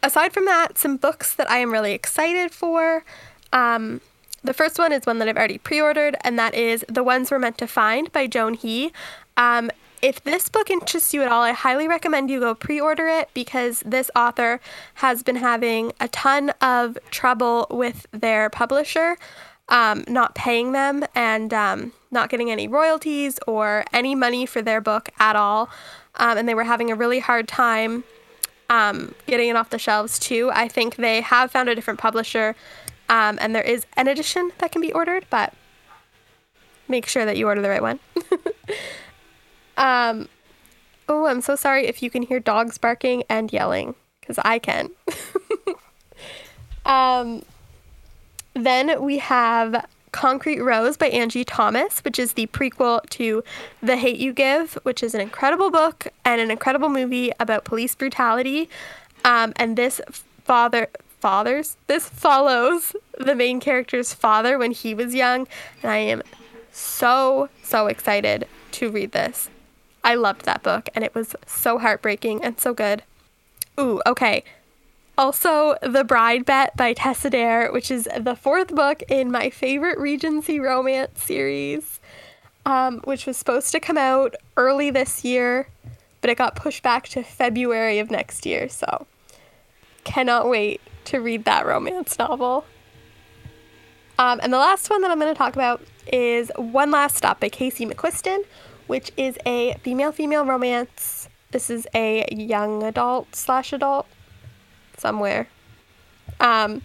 [0.01, 3.03] Aside from that, some books that I am really excited for.
[3.51, 4.01] Um,
[4.43, 7.29] the first one is one that I've already pre ordered, and that is The Ones
[7.29, 8.93] We're Meant to Find by Joan He.
[9.35, 9.69] Um,
[10.01, 13.29] if this book interests you at all, I highly recommend you go pre order it
[13.33, 14.59] because this author
[14.95, 19.17] has been having a ton of trouble with their publisher
[19.69, 24.81] um, not paying them and um, not getting any royalties or any money for their
[24.81, 25.69] book at all.
[26.15, 28.03] Um, and they were having a really hard time
[28.69, 30.51] um, getting it off the shelves too.
[30.53, 32.55] I think they have found a different publisher,
[33.09, 35.53] um, and there is an edition that can be ordered, but
[36.87, 37.99] make sure that you order the right one.
[39.77, 40.27] um,
[41.07, 44.89] oh, I'm so sorry if you can hear dogs barking and yelling, because I can.
[46.85, 47.43] um,
[48.53, 53.43] then we have Concrete Rose by Angie Thomas, which is the prequel to
[53.81, 57.93] The Hate You Give, which is an incredible book and an incredible movie about police
[57.93, 58.69] brutality.
[59.23, 60.01] Um, and this
[60.43, 60.87] father
[61.19, 65.47] fathers this follows the main character's father when he was young,
[65.81, 66.21] and I am
[66.71, 69.49] so so excited to read this.
[70.07, 73.03] I loved that book, and it was so heartbreaking and so good.
[73.77, 74.45] Ooh, okay.
[75.17, 79.99] Also, The Bride Bet by Tessa Dare, which is the fourth book in my favorite
[79.99, 81.99] Regency romance series,
[82.65, 85.67] um, which was supposed to come out early this year,
[86.21, 88.69] but it got pushed back to February of next year.
[88.69, 89.07] So,
[90.05, 92.63] cannot wait to read that romance novel.
[94.17, 95.81] Um, and the last one that I'm going to talk about
[96.13, 98.45] is One Last Stop by Casey McQuiston,
[98.87, 101.29] which is a female female romance.
[101.51, 104.07] This is a young adult slash adult
[104.97, 105.47] somewhere.
[106.39, 106.81] Um,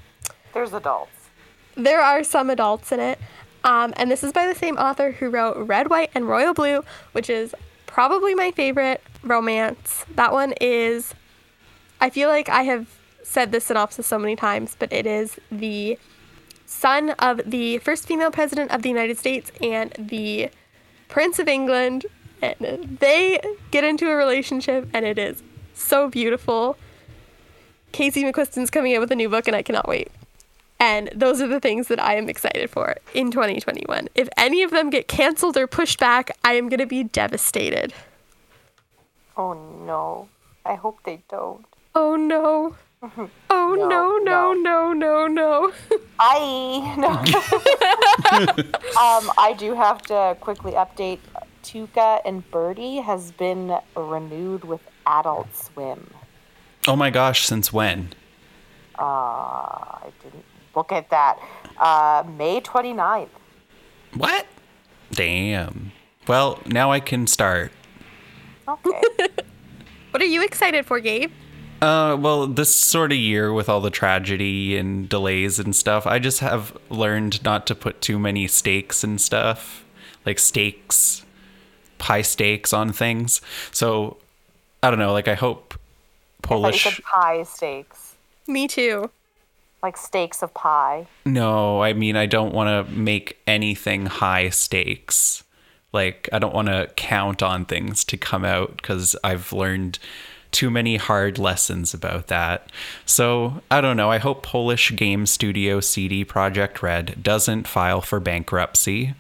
[0.55, 1.11] There's adults.
[1.77, 3.19] there are some adults in it.
[3.65, 6.83] Um, and this is by the same author who wrote Red, White, and Royal Blue,
[7.13, 7.55] which is
[7.87, 10.05] probably my favorite romance.
[10.15, 11.15] That one is,
[12.01, 12.89] I feel like I have
[13.23, 15.99] said this synopsis so many times, but it is the
[16.67, 20.51] son of the first female president of the United States and the
[21.13, 22.07] Prince of England.
[22.41, 23.41] And they
[23.71, 25.45] get into a relationship, and it is
[25.75, 26.77] so beautiful.
[27.93, 30.11] Casey McQuiston's coming out with a new book, and I cannot wait.
[30.81, 34.09] And those are the things that I am excited for in 2021.
[34.17, 37.95] If any of them get canceled or pushed back, I am going to be devastated.
[39.37, 40.29] Oh no.
[40.65, 41.65] I hope they don't.
[41.95, 42.75] Oh no.
[43.03, 44.93] Oh no, No, no, no.
[44.93, 45.73] no, no, no.
[46.21, 47.09] I no.
[49.01, 51.19] um, I do have to quickly update.
[51.65, 56.13] Tuca and Birdie has been renewed with Adult Swim.
[56.89, 58.13] Oh my gosh, since when?
[58.99, 60.45] Uh, I didn't
[60.75, 61.39] look at that.
[61.79, 63.29] Uh, May 29th.
[64.15, 64.47] What?
[65.13, 65.93] Damn.
[66.27, 67.73] Well, now I can start.
[68.69, 69.01] Okay.
[70.13, 71.33] What are you excited for, Gabe?
[71.83, 76.21] Uh, well, this sort of year with all the tragedy and delays and stuff, I
[76.21, 79.85] just have learned not to put too many stakes and stuff,
[80.25, 81.25] like stakes,
[82.01, 83.41] high stakes on things.
[83.73, 84.19] So,
[84.81, 85.13] I don't know.
[85.13, 86.85] Like, I hope I you Polish.
[86.85, 88.15] said pie steaks.
[88.47, 89.11] Me too.
[89.83, 91.09] Like stakes of pie.
[91.27, 95.43] No, I mean, I don't want to make anything high stakes.
[95.93, 99.99] Like, I don't want to count on things to come out because I've learned
[100.53, 102.71] too many hard lessons about that.
[103.05, 104.11] So, I don't know.
[104.11, 109.15] I hope Polish game studio CD Projekt Red doesn't file for bankruptcy.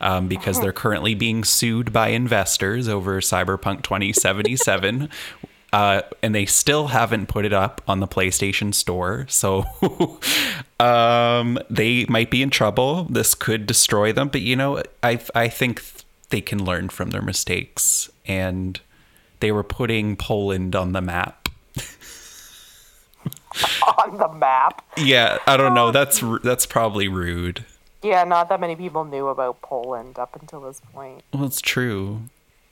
[0.00, 5.08] Um, because they're currently being sued by investors over Cyberpunk 2077,
[5.72, 9.26] uh, and they still haven't put it up on the PlayStation Store.
[9.28, 9.64] So
[10.80, 13.04] um, they might be in trouble.
[13.10, 14.28] This could destroy them.
[14.28, 15.82] But you know, I I think
[16.30, 18.80] they can learn from their mistakes, and
[19.40, 21.48] they were putting Poland on the map.
[23.98, 24.84] On the map.
[24.96, 25.88] Yeah, I don't know.
[25.88, 25.90] Oh.
[25.90, 27.64] That's that's probably rude.
[28.02, 31.22] Yeah, not that many people knew about Poland up until this point.
[31.32, 32.22] Well, it's true.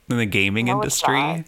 [0.09, 1.43] In the gaming No, industry.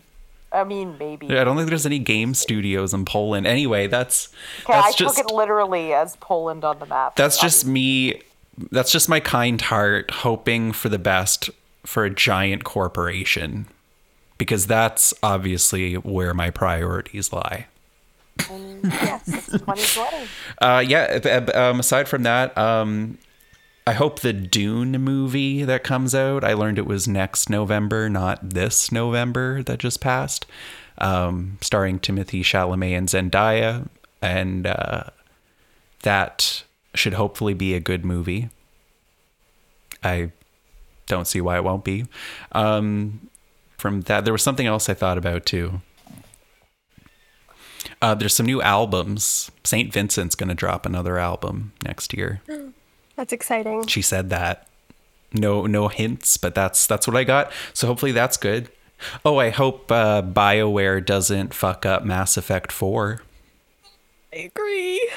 [0.52, 1.38] I mean, maybe.
[1.38, 3.48] I don't think there's any game studios in Poland.
[3.48, 4.30] Anyway, that's
[4.64, 7.16] Okay, I that's just took it literally as Poland on the map.
[7.16, 8.22] that's just me
[8.72, 11.50] that's just my kind heart hoping for the best
[11.86, 13.68] for a giant corporation
[14.40, 17.68] because that's obviously where my priorities lie
[18.50, 20.28] And yes, it's 2020.
[20.62, 21.20] uh yeah
[21.54, 23.20] uh, um, aside from that um
[23.86, 28.50] i hope the dune movie that comes out i learned it was next november not
[28.50, 30.48] this november that just passed
[30.98, 33.88] um starring Timothée Chalamet and zendaya
[34.22, 35.04] and uh
[36.02, 36.64] that
[36.96, 38.50] should hopefully be a good movie.
[40.04, 40.32] I
[41.08, 42.06] don't see why it won't be.
[42.52, 43.29] Um,
[43.80, 45.82] from that, there was something else I thought about too.
[48.02, 49.52] Uh, there's some new albums.
[49.64, 49.92] St.
[49.92, 52.42] Vincent's going to drop another album next year.
[53.16, 53.88] That's exciting.
[53.88, 54.68] She said that.
[55.34, 57.52] No, no hints, but that's that's what I got.
[57.74, 58.70] So hopefully that's good.
[59.24, 63.22] Oh, I hope uh, Bioware doesn't fuck up Mass Effect Four.
[64.34, 65.08] I agree.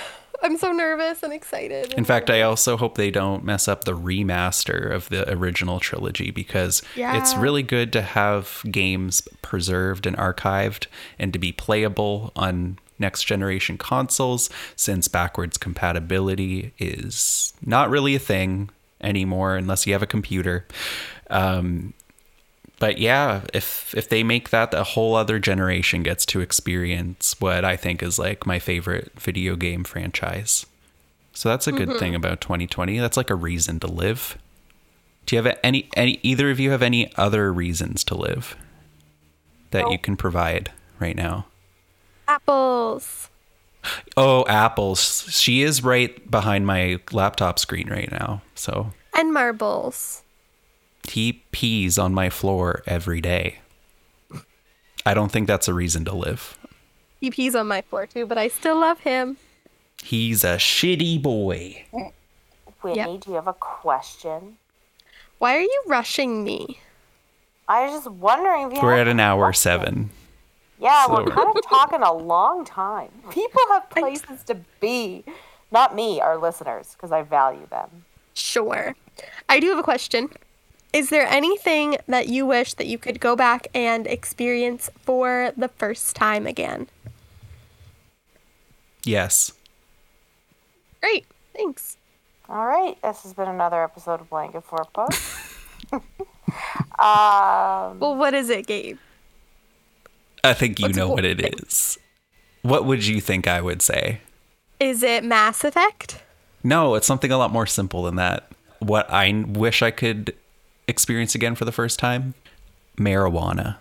[0.42, 1.94] I'm so nervous and excited.
[1.94, 6.30] In fact, I also hope they don't mess up the remaster of the original trilogy
[6.30, 10.86] because it's really good to have games preserved and archived
[11.18, 18.18] and to be playable on next generation consoles since backwards compatibility is not really a
[18.18, 18.70] thing
[19.00, 20.66] anymore unless you have a computer.
[21.30, 21.94] Um,
[22.82, 27.64] but yeah, if if they make that a whole other generation gets to experience what
[27.64, 30.66] I think is like my favorite video game franchise.
[31.32, 31.98] So that's a good mm-hmm.
[32.00, 32.98] thing about 2020.
[32.98, 34.36] That's like a reason to live.
[35.26, 38.56] Do you have any any either of you have any other reasons to live
[39.70, 41.46] that you can provide right now?
[42.26, 43.30] Apples.
[44.16, 45.30] Oh, apples.
[45.30, 48.42] She is right behind my laptop screen right now.
[48.56, 50.24] So And marbles.
[51.08, 53.58] He pees on my floor every day.
[55.04, 56.56] I don't think that's a reason to live.
[57.20, 59.36] He pees on my floor too, but I still love him.
[60.02, 61.84] He's a shitty boy.
[62.82, 64.56] Whitney, do you have a question?
[65.38, 66.78] Why are you rushing me?
[67.68, 69.60] I was just wondering if you We're had at an hour question.
[69.62, 70.10] seven.
[70.80, 73.10] Yeah, So- we're kind of talking a long time.
[73.30, 75.24] People have places to be.
[75.70, 78.04] Not me, our listeners, because I value them.
[78.34, 78.94] Sure.
[79.48, 80.28] I do have a question.
[80.92, 85.68] Is there anything that you wish that you could go back and experience for the
[85.68, 86.86] first time again?
[89.04, 89.52] Yes.
[91.00, 91.24] Great.
[91.54, 91.96] Thanks.
[92.48, 95.22] All right, this has been another episode of Blanket Fort Post.
[95.92, 96.02] um,
[97.98, 98.98] Well, what is it, Gabe?
[100.44, 101.14] I think you What's know cool?
[101.14, 101.98] what it is.
[102.62, 104.20] What would you think I would say?
[104.78, 106.22] Is it Mass Effect?
[106.62, 108.50] No, it's something a lot more simple than that.
[108.80, 110.34] What I wish I could
[110.88, 112.34] experience again for the first time
[112.98, 113.76] marijuana.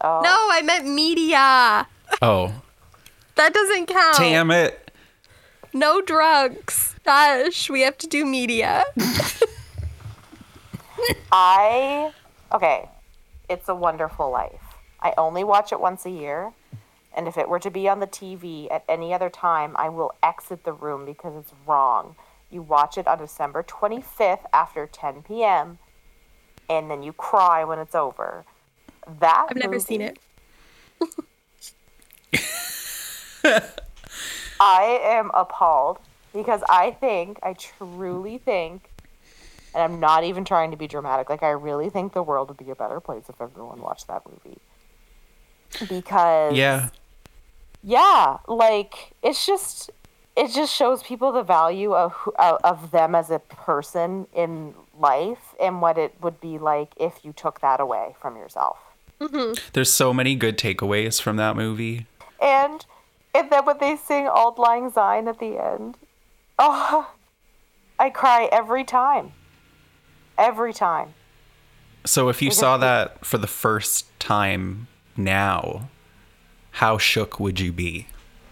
[0.00, 1.86] oh, No, I meant media.
[2.22, 2.52] Oh,
[3.36, 4.16] That doesn't count.
[4.16, 4.90] damn it.
[5.72, 6.94] No drugs.
[7.04, 8.84] Gosh, we have to do media.
[11.32, 12.12] I
[12.52, 12.88] okay.
[13.48, 14.60] It's a Wonderful Life.
[15.00, 16.52] I only watch it once a year,
[17.16, 20.12] and if it were to be on the TV at any other time, I will
[20.22, 22.14] exit the room because it's wrong.
[22.50, 25.78] You watch it on December 25th after 10 p.m.,
[26.68, 28.44] and then you cry when it's over.
[29.20, 30.18] That I've never seen it.
[34.60, 35.98] I am appalled
[36.34, 38.90] because I think, I truly think
[39.74, 41.30] And I'm not even trying to be dramatic.
[41.30, 44.22] Like I really think the world would be a better place if everyone watched that
[44.28, 44.58] movie.
[45.88, 46.90] Because Yeah.
[47.82, 49.90] yeah, like it's just
[50.40, 55.54] it just shows people the value of of of them as a person in life
[55.60, 58.78] and what it would be like if you took that away from yourself.
[59.20, 59.52] Mm-hmm.
[59.74, 62.06] There's so many good takeaways from that movie.
[62.40, 62.86] And
[63.34, 65.98] and then when they sing "Auld Lang Syne" at the end,
[66.58, 67.12] oh,
[67.98, 69.32] I cry every time.
[70.38, 71.12] Every time.
[72.06, 74.88] So if you saw that for the first time
[75.18, 75.90] now,
[76.70, 78.06] how shook would you be?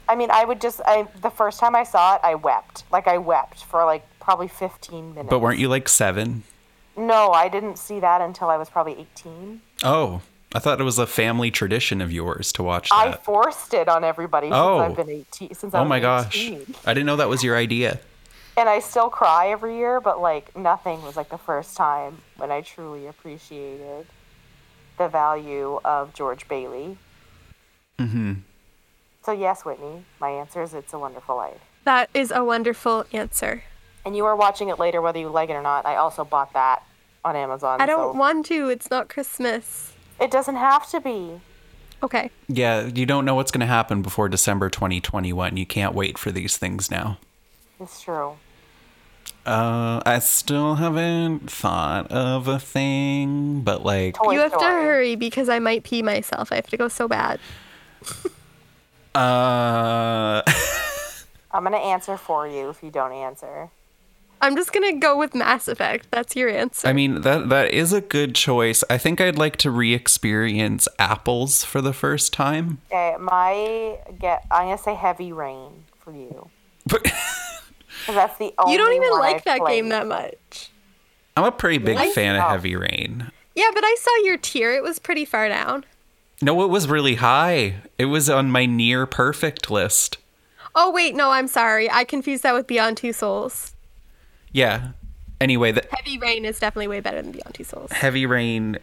[0.08, 2.84] I mean, I would just I the first time I saw it, I wept.
[2.90, 5.30] Like I wept for like probably 15 minutes.
[5.30, 6.42] But weren't you like seven?
[6.96, 9.60] No, I didn't see that until I was probably 18.
[9.84, 10.20] Oh,
[10.54, 12.96] I thought it was a family tradition of yours to watch that.
[12.96, 14.50] I forced it on everybody oh.
[14.50, 15.02] since Oh.
[15.02, 15.54] I've been 18.
[15.54, 16.36] Since I oh my gosh.
[16.36, 16.74] 18.
[16.86, 18.00] I didn't know that was your idea.
[18.56, 22.50] And I still cry every year, but like nothing was like the first time when
[22.50, 24.06] I truly appreciated
[24.96, 26.98] the value of George Bailey.
[27.98, 28.34] hmm
[29.28, 33.62] So yes, Whitney, my answer is "It's a Wonderful Life." That is a wonderful answer.
[34.06, 35.84] And you are watching it later, whether you like it or not.
[35.84, 36.82] I also bought that
[37.26, 37.78] on Amazon.
[37.78, 38.70] I don't so want to.
[38.70, 39.92] It's not Christmas.
[40.18, 41.42] It doesn't have to be.
[42.02, 42.30] Okay.
[42.48, 45.58] Yeah, you don't know what's going to happen before December 2021.
[45.58, 47.18] You can't wait for these things now.
[47.78, 48.38] It's true.
[49.44, 55.16] Uh, I still haven't thought of a thing, but like, Toy you have to hurry
[55.16, 56.50] because I might pee myself.
[56.50, 57.38] I have to go so bad.
[59.18, 60.42] uh,
[61.50, 63.70] I'm gonna answer for you if you don't answer.
[64.40, 66.06] I'm just gonna go with Mass Effect.
[66.12, 66.86] That's your answer.
[66.86, 68.84] I mean that that is a good choice.
[68.88, 72.80] I think I'd like to re-experience apples for the first time.
[72.86, 74.44] Okay, my get.
[74.50, 76.50] I'm gonna say Heavy Rain for you
[76.86, 77.02] But
[78.06, 78.72] that's the only.
[78.72, 80.70] you don't even like I've that game that much.
[81.36, 82.12] I'm a pretty big Really?
[82.12, 82.48] fan of Oh.
[82.50, 83.30] Heavy Rain.
[83.56, 84.72] Yeah, but I saw your tier.
[84.72, 85.84] It was pretty far down.
[86.40, 87.76] No, it was really high.
[87.98, 90.18] It was on my near perfect list.
[90.74, 91.90] Oh wait, no, I'm sorry.
[91.90, 93.74] I confused that with Beyond Two Souls.
[94.52, 94.90] Yeah.
[95.40, 97.90] Anyway, the Heavy Rain is definitely way better than Beyond Two Souls.
[97.90, 98.78] Heavy Rain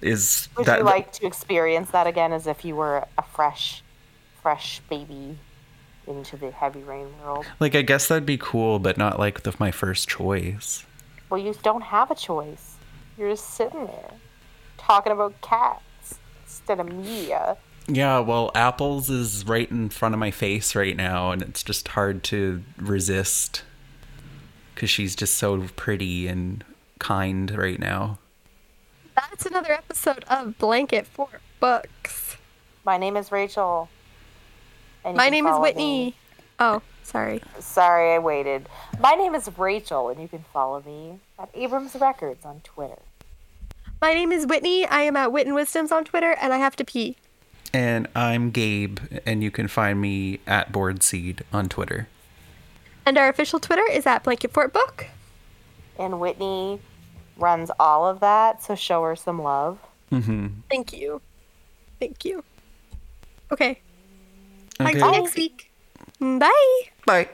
[0.00, 3.82] is Would that you like to experience that again as if you were a fresh,
[4.42, 5.38] fresh baby
[6.08, 7.46] into the Heavy Rain world?
[7.60, 10.84] like I guess that'd be cool, but not like the, my first choice.
[11.28, 12.76] Well, you don't have a choice.
[13.16, 14.14] You're just sitting there
[14.78, 15.82] talking about cats
[16.70, 17.56] instead of media.
[17.88, 21.88] Yeah, well, apples is right in front of my face right now, and it's just
[21.88, 23.62] hard to resist
[24.74, 26.64] because she's just so pretty and
[27.00, 28.18] kind right now.
[29.16, 32.36] That's another episode of Blanket for Books.
[32.84, 33.88] My name is Rachel.
[35.04, 36.04] and My name is Whitney.
[36.06, 36.14] me-
[36.60, 37.42] Oh, sorry.
[37.58, 38.68] Sorry, I waited.
[39.00, 42.98] My name is Rachel, and you can follow me at Abrams Records on Twitter.
[44.00, 44.86] My name is Whitney.
[44.86, 47.16] I am at Wit and Wisdoms on Twitter, and I have to pee.
[47.72, 52.08] And I'm Gabe, and you can find me at Boardseed on Twitter.
[53.04, 55.06] And our official Twitter is at Blanket Fort Book.
[55.98, 56.80] And Whitney
[57.36, 59.78] runs all of that, so show her some love.
[60.10, 60.46] Mm-hmm.
[60.70, 61.20] Thank you.
[61.98, 62.42] Thank you.
[63.52, 63.80] Okay.
[64.80, 64.98] Okay.
[64.98, 65.70] you next week.
[66.18, 66.80] Bye.
[67.04, 67.28] Bye.